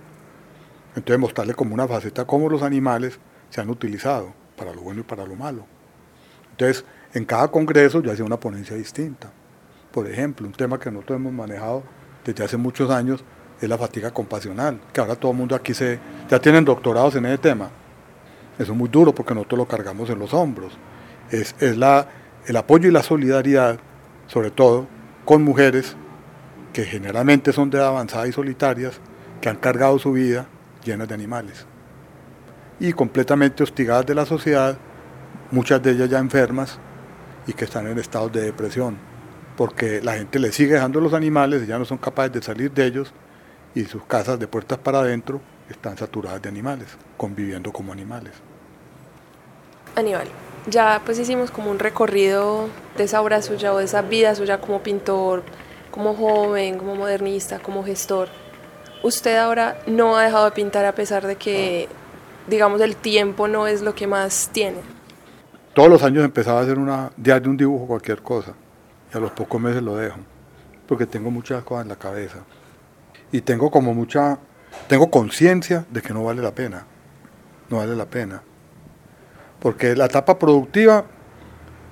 Entonces 0.96 1.20
mostrarle 1.20 1.54
como 1.54 1.74
una 1.74 1.86
faceta 1.86 2.26
cómo 2.26 2.48
los 2.48 2.62
animales 2.62 3.18
se 3.50 3.60
han 3.60 3.70
utilizado 3.70 4.32
para 4.56 4.72
lo 4.72 4.80
bueno 4.80 5.00
y 5.00 5.04
para 5.04 5.24
lo 5.24 5.36
malo. 5.36 5.66
Entonces, 6.50 6.84
en 7.14 7.24
cada 7.24 7.48
congreso 7.48 8.02
yo 8.02 8.10
hacía 8.10 8.24
una 8.24 8.40
ponencia 8.40 8.76
distinta. 8.76 9.30
Por 9.92 10.06
ejemplo, 10.06 10.46
un 10.46 10.52
tema 10.52 10.78
que 10.78 10.90
nosotros 10.90 11.18
hemos 11.18 11.32
manejado 11.32 11.82
desde 12.24 12.44
hace 12.44 12.56
muchos 12.56 12.90
años 12.90 13.24
es 13.60 13.68
la 13.68 13.78
fatiga 13.78 14.10
compasional, 14.10 14.80
que 14.92 15.00
ahora 15.00 15.16
todo 15.16 15.32
el 15.32 15.38
mundo 15.38 15.54
aquí 15.54 15.74
se, 15.74 15.98
ya 16.28 16.38
tienen 16.38 16.64
doctorados 16.64 17.16
en 17.16 17.26
ese 17.26 17.38
tema. 17.38 17.70
Eso 18.58 18.72
es 18.72 18.78
muy 18.78 18.88
duro 18.88 19.14
porque 19.14 19.34
nosotros 19.34 19.58
lo 19.58 19.66
cargamos 19.66 20.10
en 20.10 20.18
los 20.18 20.34
hombros. 20.34 20.76
Es, 21.30 21.54
es 21.60 21.76
la, 21.76 22.08
el 22.46 22.56
apoyo 22.56 22.88
y 22.88 22.92
la 22.92 23.02
solidaridad, 23.02 23.78
sobre 24.26 24.50
todo 24.50 24.86
con 25.24 25.42
mujeres 25.42 25.96
que 26.72 26.84
generalmente 26.84 27.52
son 27.52 27.70
de 27.70 27.78
edad 27.78 27.88
avanzada 27.88 28.26
y 28.26 28.32
solitarias, 28.32 29.00
que 29.40 29.48
han 29.48 29.56
cargado 29.56 29.98
su 29.98 30.12
vida 30.12 30.46
llenas 30.84 31.08
de 31.08 31.14
animales. 31.14 31.66
Y 32.80 32.92
completamente 32.92 33.62
hostigadas 33.62 34.06
de 34.06 34.14
la 34.14 34.26
sociedad, 34.26 34.78
muchas 35.50 35.82
de 35.82 35.92
ellas 35.92 36.08
ya 36.08 36.18
enfermas 36.18 36.78
y 37.46 37.52
que 37.52 37.64
están 37.64 37.86
en 37.86 37.98
estados 37.98 38.30
de 38.32 38.42
depresión, 38.42 38.98
porque 39.58 40.00
la 40.00 40.14
gente 40.14 40.38
les 40.38 40.54
sigue 40.54 40.74
dejando 40.74 41.00
los 41.00 41.12
animales 41.12 41.64
y 41.64 41.66
ya 41.66 41.80
no 41.80 41.84
son 41.84 41.98
capaces 41.98 42.32
de 42.32 42.40
salir 42.40 42.70
de 42.70 42.86
ellos 42.86 43.12
y 43.74 43.84
sus 43.86 44.04
casas 44.04 44.38
de 44.38 44.46
puertas 44.46 44.78
para 44.78 45.00
adentro 45.00 45.40
están 45.68 45.98
saturadas 45.98 46.40
de 46.40 46.48
animales, 46.48 46.86
conviviendo 47.16 47.72
como 47.72 47.92
animales. 47.92 48.34
Aníbal, 49.96 50.28
ya 50.68 51.02
pues 51.04 51.18
hicimos 51.18 51.50
como 51.50 51.72
un 51.72 51.80
recorrido 51.80 52.68
de 52.96 53.02
esa 53.02 53.20
obra 53.20 53.42
suya 53.42 53.74
o 53.74 53.78
de 53.78 53.86
esa 53.86 54.00
vida 54.00 54.32
suya 54.36 54.60
como 54.60 54.80
pintor, 54.80 55.42
como 55.90 56.14
joven, 56.14 56.78
como 56.78 56.94
modernista, 56.94 57.58
como 57.58 57.82
gestor. 57.82 58.28
Usted 59.02 59.38
ahora 59.38 59.80
no 59.88 60.16
ha 60.16 60.22
dejado 60.22 60.44
de 60.44 60.52
pintar 60.52 60.84
a 60.84 60.94
pesar 60.94 61.26
de 61.26 61.34
que, 61.34 61.88
digamos, 62.46 62.80
el 62.80 62.94
tiempo 62.94 63.48
no 63.48 63.66
es 63.66 63.82
lo 63.82 63.92
que 63.96 64.06
más 64.06 64.50
tiene. 64.52 64.78
Todos 65.74 65.90
los 65.90 66.04
años 66.04 66.24
empezaba 66.24 66.60
a 66.60 66.62
hacer 66.62 66.78
una 66.78 67.10
diario 67.16 67.50
un 67.50 67.56
dibujo, 67.56 67.88
cualquier 67.88 68.22
cosa, 68.22 68.54
y 69.12 69.16
a 69.16 69.20
los 69.20 69.30
pocos 69.32 69.60
meses 69.60 69.82
lo 69.82 69.96
dejo, 69.96 70.18
porque 70.86 71.06
tengo 71.06 71.30
muchas 71.30 71.62
cosas 71.64 71.84
en 71.84 71.88
la 71.88 71.96
cabeza. 71.96 72.38
Y 73.32 73.40
tengo 73.40 73.70
como 73.70 73.94
mucha, 73.94 74.38
tengo 74.88 75.10
conciencia 75.10 75.84
de 75.90 76.02
que 76.02 76.14
no 76.14 76.24
vale 76.24 76.42
la 76.42 76.54
pena, 76.54 76.86
no 77.68 77.78
vale 77.78 77.94
la 77.94 78.06
pena. 78.06 78.42
Porque 79.60 79.96
la 79.96 80.06
etapa 80.06 80.38
productiva, 80.38 81.04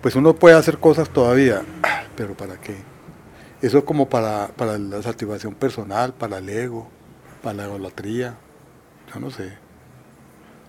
pues 0.00 0.14
uno 0.16 0.34
puede 0.34 0.56
hacer 0.56 0.78
cosas 0.78 1.10
todavía, 1.10 1.62
pero 2.16 2.34
¿para 2.34 2.56
qué? 2.58 2.76
Eso 3.62 3.78
es 3.78 3.84
como 3.84 4.08
para, 4.08 4.48
para 4.48 4.78
la 4.78 5.02
satisfacción 5.02 5.54
personal, 5.54 6.12
para 6.12 6.38
el 6.38 6.48
ego, 6.48 6.88
para 7.42 7.56
la 7.56 7.64
idolatría, 7.64 8.34
yo 9.12 9.20
no 9.20 9.30
sé. 9.30 9.52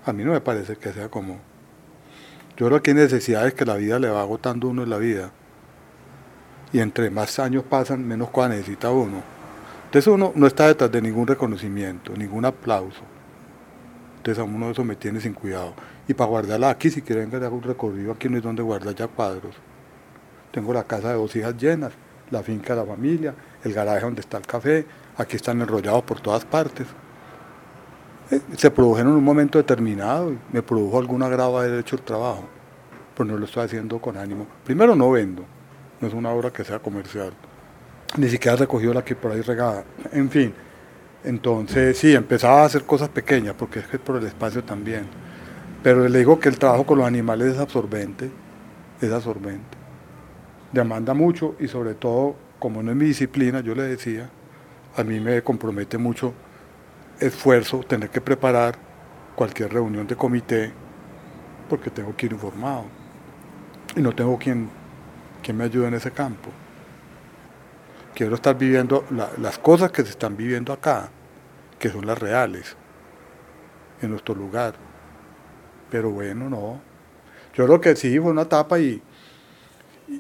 A 0.05 0.13
mí 0.13 0.23
no 0.23 0.31
me 0.31 0.41
parece 0.41 0.77
que 0.77 0.93
sea 0.93 1.10
como... 1.10 1.39
Yo 2.55 2.67
creo 2.67 2.81
que 2.81 2.91
hay 2.91 2.95
necesidades 2.95 3.53
que 3.53 3.65
la 3.65 3.75
vida 3.75 3.99
le 3.99 4.10
va 4.10 4.21
agotando 4.21 4.69
uno 4.69 4.83
en 4.83 4.89
la 4.89 4.97
vida. 4.97 5.31
Y 6.73 6.80
entre 6.80 7.10
más 7.10 7.39
años 7.39 7.63
pasan, 7.63 8.06
menos 8.06 8.30
cosas 8.30 8.51
necesita 8.51 8.91
uno. 8.91 9.21
Entonces 9.86 10.08
uno 10.08 10.34
no 10.36 10.47
está 10.47 10.67
detrás 10.67 10.91
de 10.91 11.01
ningún 11.01 11.27
reconocimiento, 11.27 12.13
ningún 12.13 12.43
aplauso. 12.45 13.01
Entonces 14.17 14.41
a 14.41 14.43
uno 14.43 14.69
eso 14.69 14.84
me 14.84 14.95
tiene 14.95 15.21
sin 15.21 15.34
cuidado. 15.34 15.73
Y 16.08 16.13
para 16.13 16.30
guardarla 16.30 16.69
aquí, 16.69 16.89
si 16.89 17.01
quieren 17.01 17.30
que 17.30 17.38
haga 17.38 17.49
un 17.49 17.63
recorrido, 17.63 18.12
aquí 18.12 18.27
no 18.27 18.38
es 18.38 18.43
donde 18.43 18.62
guardar 18.62 18.93
ya 18.95 19.08
cuadros. 19.08 19.56
Tengo 20.51 20.73
la 20.73 20.84
casa 20.84 21.10
de 21.10 21.15
dos 21.15 21.36
hijas 21.36 21.56
llenas, 21.56 21.93
la 22.32 22.43
finca 22.43 22.75
de 22.75 22.82
la 22.82 22.86
familia, 22.86 23.34
el 23.63 23.73
garaje 23.73 24.01
donde 24.01 24.21
está 24.21 24.38
el 24.38 24.45
café, 24.45 24.86
aquí 25.17 25.36
están 25.38 25.62
enrollados 25.62 26.03
por 26.03 26.19
todas 26.19 26.43
partes. 26.45 26.88
Eh, 28.30 28.41
se 28.58 28.69
produjeron 28.71 29.13
en 29.13 29.17
un 29.17 29.23
momento 29.23 29.58
determinado 29.58 30.34
y 30.34 30.38
me 30.51 30.62
produjo 30.62 30.99
algún 30.99 31.23
agrado 31.23 31.58
haber 31.58 31.80
hecho 31.80 31.95
el 31.95 32.01
trabajo, 32.01 32.43
pero 33.15 33.30
no 33.30 33.38
lo 33.38 33.45
estoy 33.45 33.63
haciendo 33.63 33.99
con 33.99 34.17
ánimo. 34.17 34.45
Primero 34.65 34.95
no 34.95 35.12
vendo, 35.12 35.45
no 35.99 36.07
es 36.07 36.13
una 36.13 36.31
obra 36.31 36.51
que 36.51 36.63
sea 36.63 36.79
comercial, 36.79 37.33
ni 38.17 38.29
siquiera 38.29 38.57
recogido 38.57 38.93
la 38.93 39.03
que 39.03 39.15
por 39.15 39.31
ahí 39.31 39.41
regada, 39.41 39.83
en 40.12 40.29
fin. 40.29 40.53
Entonces 41.23 41.97
sí, 41.97 42.13
empezaba 42.13 42.62
a 42.62 42.65
hacer 42.65 42.83
cosas 42.83 43.10
pequeñas, 43.10 43.55
porque 43.57 43.79
es 43.79 43.88
que 43.88 43.99
por 43.99 44.17
el 44.17 44.25
espacio 44.25 44.63
también. 44.63 45.07
Pero 45.83 46.07
le 46.07 46.19
digo 46.19 46.39
que 46.39 46.49
el 46.49 46.57
trabajo 46.57 46.86
con 46.86 46.97
los 46.99 47.07
animales 47.07 47.53
es 47.53 47.60
absorbente, 47.60 48.29
es 49.01 49.12
absorbente. 49.12 49.77
Demanda 50.71 51.13
mucho 51.13 51.55
y 51.60 51.67
sobre 51.67 51.93
todo, 51.93 52.36
como 52.60 52.81
no 52.83 52.91
es 52.91 52.97
mi 52.97 53.05
disciplina, 53.05 53.62
yo 53.62 53.75
le 53.75 53.83
decía, 53.83 54.29
a 54.95 55.03
mí 55.03 55.19
me 55.19 55.41
compromete 55.41 55.97
mucho 55.97 56.33
esfuerzo 57.19 57.79
tener 57.79 58.10
que 58.10 58.21
preparar 58.21 58.75
cualquier 59.36 59.73
reunión 59.73 60.07
de 60.07 60.15
comité 60.15 60.71
porque 61.69 61.89
tengo 61.89 62.15
que 62.15 62.27
ir 62.27 62.33
informado 62.33 62.86
y 63.95 64.01
no 64.01 64.13
tengo 64.13 64.38
quien, 64.38 64.69
quien 65.47 65.55
me 65.55 65.63
ayude 65.63 65.88
en 65.88 65.93
ese 65.93 66.12
campo. 66.12 66.49
Quiero 68.13 68.36
estar 68.36 68.57
viviendo 68.57 69.05
las 69.38 69.57
cosas 69.60 69.93
que 69.93 70.03
se 70.03 70.10
están 70.10 70.36
viviendo 70.36 70.73
acá, 70.73 71.10
que 71.79 71.88
son 71.88 72.05
las 72.05 72.19
reales, 72.19 72.75
en 74.01 74.10
nuestro 74.10 74.36
lugar. 74.36 74.73
Pero 75.89 76.12
bueno, 76.12 76.49
no. 76.49 76.81
Yo 77.53 77.65
creo 77.65 77.79
que 77.79 77.95
sí, 77.95 78.19
fue 78.19 78.31
una 78.31 78.41
etapa 78.41 78.77
y, 78.77 79.01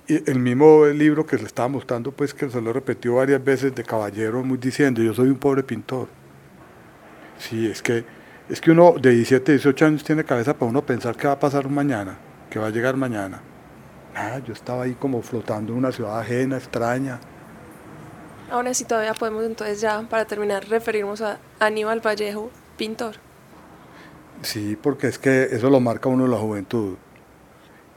el 0.07 0.39
mismo 0.39 0.85
libro 0.85 1.25
que 1.25 1.35
le 1.35 1.43
estaba 1.43 1.67
mostrando, 1.67 2.13
pues 2.13 2.33
que 2.33 2.49
se 2.49 2.61
lo 2.61 2.71
repetió 2.71 3.15
varias 3.15 3.43
veces 3.43 3.75
de 3.75 3.83
caballero, 3.83 4.41
muy 4.45 4.57
diciendo, 4.57 5.01
yo 5.01 5.13
soy 5.13 5.27
un 5.27 5.39
pobre 5.39 5.61
pintor. 5.61 6.07
Sí, 7.37 7.67
es 7.69 7.81
que, 7.81 8.05
es 8.47 8.61
que 8.61 8.71
uno 8.71 8.93
de 8.97 9.11
17, 9.11 9.51
18 9.51 9.85
años 9.87 10.05
tiene 10.05 10.23
cabeza 10.23 10.53
para 10.53 10.71
uno 10.71 10.85
pensar 10.85 11.17
que 11.17 11.27
va 11.27 11.33
a 11.33 11.39
pasar 11.39 11.67
mañana, 11.67 12.17
que 12.49 12.59
va 12.59 12.67
a 12.67 12.69
llegar 12.69 12.95
mañana. 12.95 13.41
Nada, 14.17 14.39
yo 14.39 14.51
estaba 14.51 14.85
ahí 14.85 14.95
como 14.95 15.21
flotando 15.21 15.73
en 15.73 15.77
una 15.77 15.91
ciudad 15.91 16.19
ajena, 16.19 16.57
extraña. 16.57 17.19
Ahora 18.49 18.73
sí 18.73 18.83
todavía 18.83 19.13
podemos 19.13 19.45
entonces 19.45 19.79
ya, 19.79 20.01
para 20.09 20.25
terminar, 20.25 20.67
referirnos 20.67 21.21
a 21.21 21.37
Aníbal 21.59 22.01
Vallejo, 22.01 22.49
pintor. 22.77 23.17
Sí, 24.41 24.75
porque 24.81 25.05
es 25.05 25.19
que 25.19 25.43
eso 25.43 25.69
lo 25.69 25.79
marca 25.79 26.09
uno 26.09 26.25
en 26.25 26.31
la 26.31 26.37
juventud. 26.37 26.95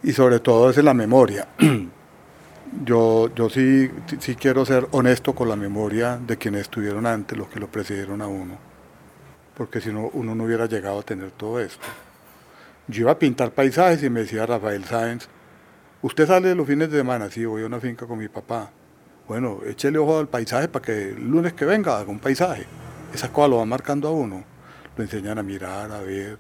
Y 0.03 0.13
sobre 0.13 0.41
todo 0.41 0.69
es 0.69 0.77
en 0.77 0.85
la 0.85 0.93
memoria. 0.93 1.49
yo 2.85 3.35
yo 3.35 3.49
sí, 3.49 3.91
sí 4.19 4.35
quiero 4.35 4.67
ser 4.67 4.89
honesto 4.91 5.35
con 5.35 5.49
la 5.49 5.57
memoria 5.57 6.19
de 6.19 6.37
quienes 6.37 6.63
estuvieron 6.63 7.07
antes, 7.07 7.39
los 7.39 7.49
que 7.49 7.61
lo 7.61 7.69
precedieron 7.69 8.21
a 8.21 8.27
uno. 8.27 8.59
Porque 9.57 9.81
si 9.81 9.91
no, 9.91 10.11
uno 10.13 10.35
no 10.35 10.45
hubiera 10.45 10.67
llegado 10.67 10.99
a 10.99 11.03
tener 11.03 11.31
todo 11.31 11.61
esto. 11.61 11.87
Yo 12.89 13.03
iba 13.03 13.13
a 13.13 13.19
pintar 13.19 13.53
paisajes 13.53 14.03
y 14.03 14.11
me 14.11 14.21
decía 14.21 14.45
Rafael 14.45 14.85
Sáenz, 14.85 15.27
usted 16.03 16.27
sale 16.27 16.55
los 16.55 16.67
fines 16.67 16.91
de 16.91 16.99
semana, 16.99 17.31
sí, 17.31 17.45
voy 17.45 17.63
a 17.63 17.67
una 17.67 17.81
finca 17.81 18.07
con 18.07 18.19
mi 18.19 18.29
papá. 18.29 18.71
Bueno, 19.29 19.61
échele 19.67 19.99
ojo 19.99 20.19
al 20.19 20.29
paisaje 20.29 20.69
para 20.69 20.85
que 20.85 21.11
el 21.11 21.31
lunes 21.31 21.53
que 21.53 21.65
venga 21.65 21.99
haga 21.99 22.11
un 22.11 22.19
paisaje. 22.19 22.67
Esas 23.15 23.31
cosas 23.31 23.51
lo 23.51 23.59
van 23.59 23.69
marcando 23.69 24.09
a 24.09 24.13
uno 24.13 24.45
lo 24.97 25.05
enseñan 25.05 25.39
a 25.39 25.43
mirar, 25.43 25.91
a 25.93 26.01
ver, 26.01 26.39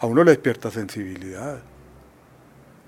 a 0.00 0.06
uno 0.06 0.24
le 0.24 0.32
despierta 0.32 0.70
sensibilidad, 0.70 1.58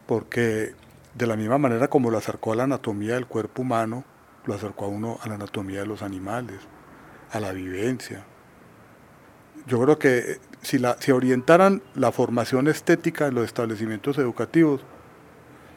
porque 0.07 0.74
de 1.14 1.26
la 1.26 1.37
misma 1.37 1.59
manera 1.59 1.88
como 1.88 2.11
lo 2.11 2.18
acercó 2.18 2.52
a 2.52 2.57
la 2.57 2.64
anatomía 2.64 3.14
del 3.14 3.26
cuerpo 3.26 3.62
humano, 3.62 4.04
lo 4.44 4.54
acercó 4.54 4.87
a 4.87 4.88
uno 4.88 5.18
a 5.22 5.28
la 5.28 5.35
anatomía 5.35 5.81
de 5.81 5.87
los 5.87 6.02
animales, 6.02 6.61
a 7.33 7.40
la 7.40 7.52
vivencia. 7.52 8.24
Yo 9.66 9.81
creo 9.83 9.98
que 9.98 10.38
la, 10.72 10.96
si 11.00 11.12
orientaran 11.12 11.83
la 11.94 12.12
formación 12.12 12.68
estética 12.68 13.26
en 13.26 13.35
los 13.35 13.44
establecimientos 13.44 14.16
educativos, 14.18 14.83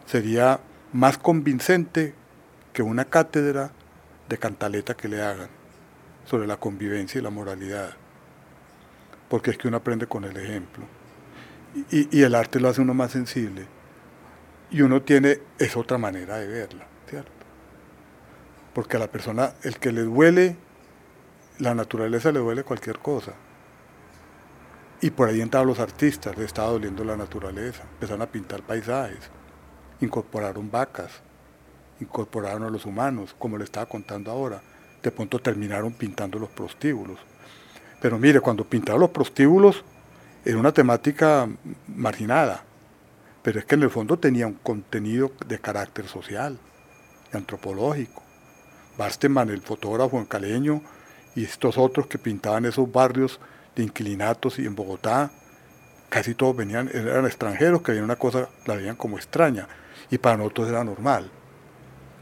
sería 0.05 0.59
más 0.93 1.17
convincente 1.17 2.13
que 2.73 2.83
una 2.83 3.05
cátedra 3.05 3.71
de 4.29 4.37
cantaleta 4.37 4.95
que 4.95 5.07
le 5.07 5.21
hagan 5.21 5.49
sobre 6.25 6.47
la 6.47 6.57
convivencia 6.57 7.19
y 7.19 7.23
la 7.23 7.29
moralidad 7.29 7.95
porque 9.31 9.51
es 9.51 9.57
que 9.57 9.69
uno 9.69 9.77
aprende 9.77 10.07
con 10.07 10.25
el 10.25 10.35
ejemplo. 10.35 10.83
Y, 11.89 12.21
el 12.21 12.35
arte 12.35 12.59
lo 12.59 12.67
hace 12.67 12.81
uno 12.81 12.93
más 12.93 13.11
sensible. 13.11 13.65
Y 14.69 14.81
uno 14.81 15.03
tiene, 15.03 15.39
es 15.57 15.77
otra 15.77 15.97
manera 15.97 16.35
de 16.35 16.47
verla, 16.47 16.85
¿cierto? 17.07 17.31
Porque 18.73 18.97
a 18.97 18.99
la 18.99 19.07
persona, 19.07 19.53
el 19.63 19.79
que 19.79 19.93
le 19.93 20.01
duele, 20.01 20.57
la 21.59 21.73
naturaleza 21.73 22.33
le 22.33 22.39
duele 22.39 22.65
cualquier 22.65 22.99
cosa. 22.99 23.31
Y 24.99 25.11
por 25.11 25.29
ahí 25.29 25.39
entraron 25.39 25.69
los 25.69 25.79
artistas, 25.79 26.37
le 26.37 26.43
estaba 26.43 26.69
doliendo 26.69 27.05
la 27.05 27.15
naturaleza, 27.15 27.83
empezaron 27.83 28.23
a 28.23 28.27
pintar 28.27 28.63
paisajes, 28.63 29.31
incorporaron 30.01 30.69
vacas, 30.69 31.11
incorporaron 31.99 32.63
a 32.63 32.69
los 32.69 32.85
humanos, 32.85 33.35
como 33.37 33.57
le 33.57 33.63
estaba 33.63 33.85
contando 33.85 34.31
ahora. 34.31 34.61
De 35.01 35.11
pronto 35.11 35.39
terminaron 35.39 35.93
pintando 35.93 36.37
los 36.37 36.49
prostíbulos 36.49 37.19
pero 38.01 38.17
mire, 38.17 38.41
cuando 38.41 38.65
pintaba 38.65 38.97
los 38.97 39.11
prostíbulos 39.11 39.83
era 40.43 40.57
una 40.57 40.71
temática 40.71 41.47
marginada, 41.87 42.63
pero 43.43 43.59
es 43.59 43.65
que 43.65 43.75
en 43.75 43.83
el 43.83 43.91
fondo 43.91 44.17
tenía 44.17 44.47
un 44.47 44.55
contenido 44.55 45.31
de 45.45 45.59
carácter 45.59 46.07
social 46.07 46.57
antropológico. 47.31 48.23
Barsteman, 48.97 49.51
el 49.51 49.61
fotógrafo 49.61 50.17
en 50.17 50.25
caleño, 50.25 50.81
y 51.35 51.45
estos 51.45 51.77
otros 51.77 52.07
que 52.07 52.17
pintaban 52.17 52.65
esos 52.65 52.91
barrios 52.91 53.39
de 53.75 53.83
inquilinatos 53.83 54.59
y 54.59 54.65
en 54.65 54.75
Bogotá 54.75 55.31
casi 56.09 56.33
todos 56.33 56.57
venían, 56.57 56.89
eran 56.91 57.25
extranjeros 57.25 57.83
que 57.83 57.91
veían 57.91 58.05
una 58.05 58.17
cosa, 58.17 58.49
la 58.65 58.75
veían 58.75 58.97
como 58.97 59.17
extraña 59.17 59.67
y 60.11 60.17
para 60.17 60.37
nosotros 60.37 60.69
era 60.69 60.83
normal 60.83 61.31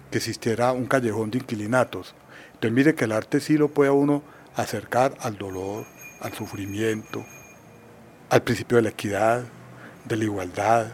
que 0.09 0.17
existiera 0.17 0.71
un 0.71 0.85
callejón 0.85 1.31
de 1.31 1.39
inquilinatos. 1.39 2.15
Entonces 2.53 2.71
mire 2.71 2.95
que 2.95 3.05
el 3.05 3.11
arte 3.11 3.39
sí 3.39 3.57
lo 3.57 3.69
puede 3.69 3.91
uno 3.91 4.23
acercar 4.55 5.15
al 5.21 5.37
dolor, 5.37 5.85
al 6.21 6.33
sufrimiento, 6.33 7.25
al 8.29 8.43
principio 8.43 8.77
de 8.77 8.83
la 8.83 8.89
equidad, 8.89 9.43
de 10.05 10.15
la 10.15 10.23
igualdad, 10.23 10.87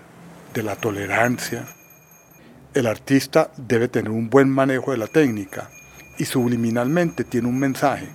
de 0.54 0.64
la 0.64 0.76
tolerancia. 0.76 1.66
El 2.74 2.88
artista 2.88 3.52
debe 3.58 3.88
tener 3.88 4.12
un 4.12 4.30
buen 4.30 4.50
manejo 4.50 4.92
de 4.92 4.98
la 4.98 5.08
técnica 5.08 5.70
y 6.18 6.26
subliminalmente 6.26 7.24
tiene 7.24 7.48
un 7.48 7.60
mensaje 7.60 8.10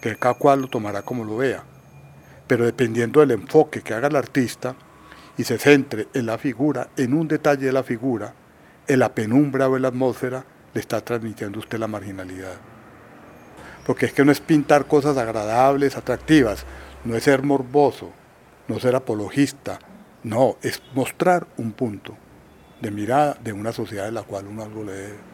que 0.00 0.16
cada 0.16 0.34
cual 0.34 0.62
lo 0.62 0.68
tomará 0.68 1.02
como 1.02 1.24
lo 1.24 1.36
vea. 1.36 1.62
Pero 2.46 2.64
dependiendo 2.64 3.20
del 3.20 3.32
enfoque 3.32 3.82
que 3.82 3.94
haga 3.94 4.08
el 4.08 4.16
artista 4.16 4.74
y 5.36 5.44
se 5.44 5.58
centre 5.58 6.08
en 6.14 6.26
la 6.26 6.38
figura, 6.38 6.88
en 6.96 7.14
un 7.14 7.28
detalle 7.28 7.66
de 7.66 7.72
la 7.72 7.82
figura, 7.82 8.34
en 8.86 8.98
la 8.98 9.14
penumbra 9.14 9.68
o 9.68 9.76
en 9.76 9.82
la 9.82 9.88
atmósfera, 9.88 10.44
le 10.74 10.80
está 10.80 11.00
transmitiendo 11.00 11.58
usted 11.58 11.78
la 11.78 11.86
marginalidad. 11.86 12.54
Porque 13.86 14.06
es 14.06 14.12
que 14.12 14.24
no 14.24 14.32
es 14.32 14.40
pintar 14.40 14.86
cosas 14.86 15.16
agradables, 15.16 15.96
atractivas, 15.96 16.64
no 17.04 17.16
es 17.16 17.24
ser 17.24 17.42
morboso, 17.42 18.10
no 18.68 18.78
ser 18.78 18.94
apologista, 18.94 19.78
no, 20.22 20.56
es 20.62 20.82
mostrar 20.94 21.46
un 21.56 21.72
punto 21.72 22.16
de 22.80 22.90
mirada 22.90 23.36
de 23.42 23.52
una 23.52 23.72
sociedad 23.72 24.08
en 24.08 24.14
la 24.14 24.22
cual 24.22 24.46
uno 24.46 24.62
algo 24.62 24.84
le 24.84 24.92
debe. 24.92 25.30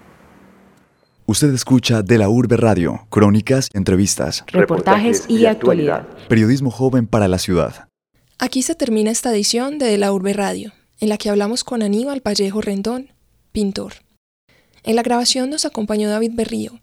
Usted 1.29 1.53
escucha 1.53 2.03
de 2.03 2.19
la 2.19 2.29
Urbe 2.29 2.57
Radio, 2.57 3.05
crónicas, 3.11 3.69
entrevistas, 3.73 4.45
reportajes 4.53 5.29
y 5.29 5.47
actualidad. 5.47 6.07
Periodismo 6.29 6.71
joven 6.71 7.09
para 7.09 7.27
la 7.27 7.39
ciudad. 7.39 7.86
Aquí 8.39 8.63
se 8.63 8.75
termina 8.75 9.11
esta 9.11 9.31
edición 9.31 9.79
de 9.79 9.87
De 9.87 9.97
la 9.97 10.13
Urbe 10.13 10.35
Radio, 10.35 10.75
en 11.01 11.09
la 11.09 11.17
que 11.17 11.31
hablamos 11.31 11.65
con 11.65 11.83
Aníbal 11.83 12.21
Vallejo 12.21 12.61
Rendón, 12.61 13.13
pintor. 13.51 13.95
En 14.83 14.95
la 14.95 15.03
grabación 15.03 15.49
nos 15.49 15.65
acompañó 15.65 16.11
David 16.11 16.33
Berrío. 16.35 16.79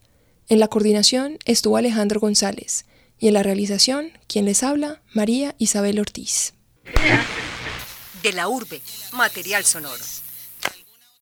En 0.49 0.59
la 0.59 0.67
coordinación 0.67 1.37
estuvo 1.45 1.77
Alejandro 1.77 2.19
González. 2.19 2.85
Y 3.19 3.27
en 3.27 3.35
la 3.35 3.43
realización, 3.43 4.11
quien 4.27 4.45
les 4.45 4.63
habla, 4.63 5.03
María 5.13 5.53
Isabel 5.59 5.99
Ortiz. 5.99 6.55
De 8.23 8.33
la 8.33 8.47
urbe, 8.47 8.81
material 9.11 9.63
sonoro. 9.63 10.03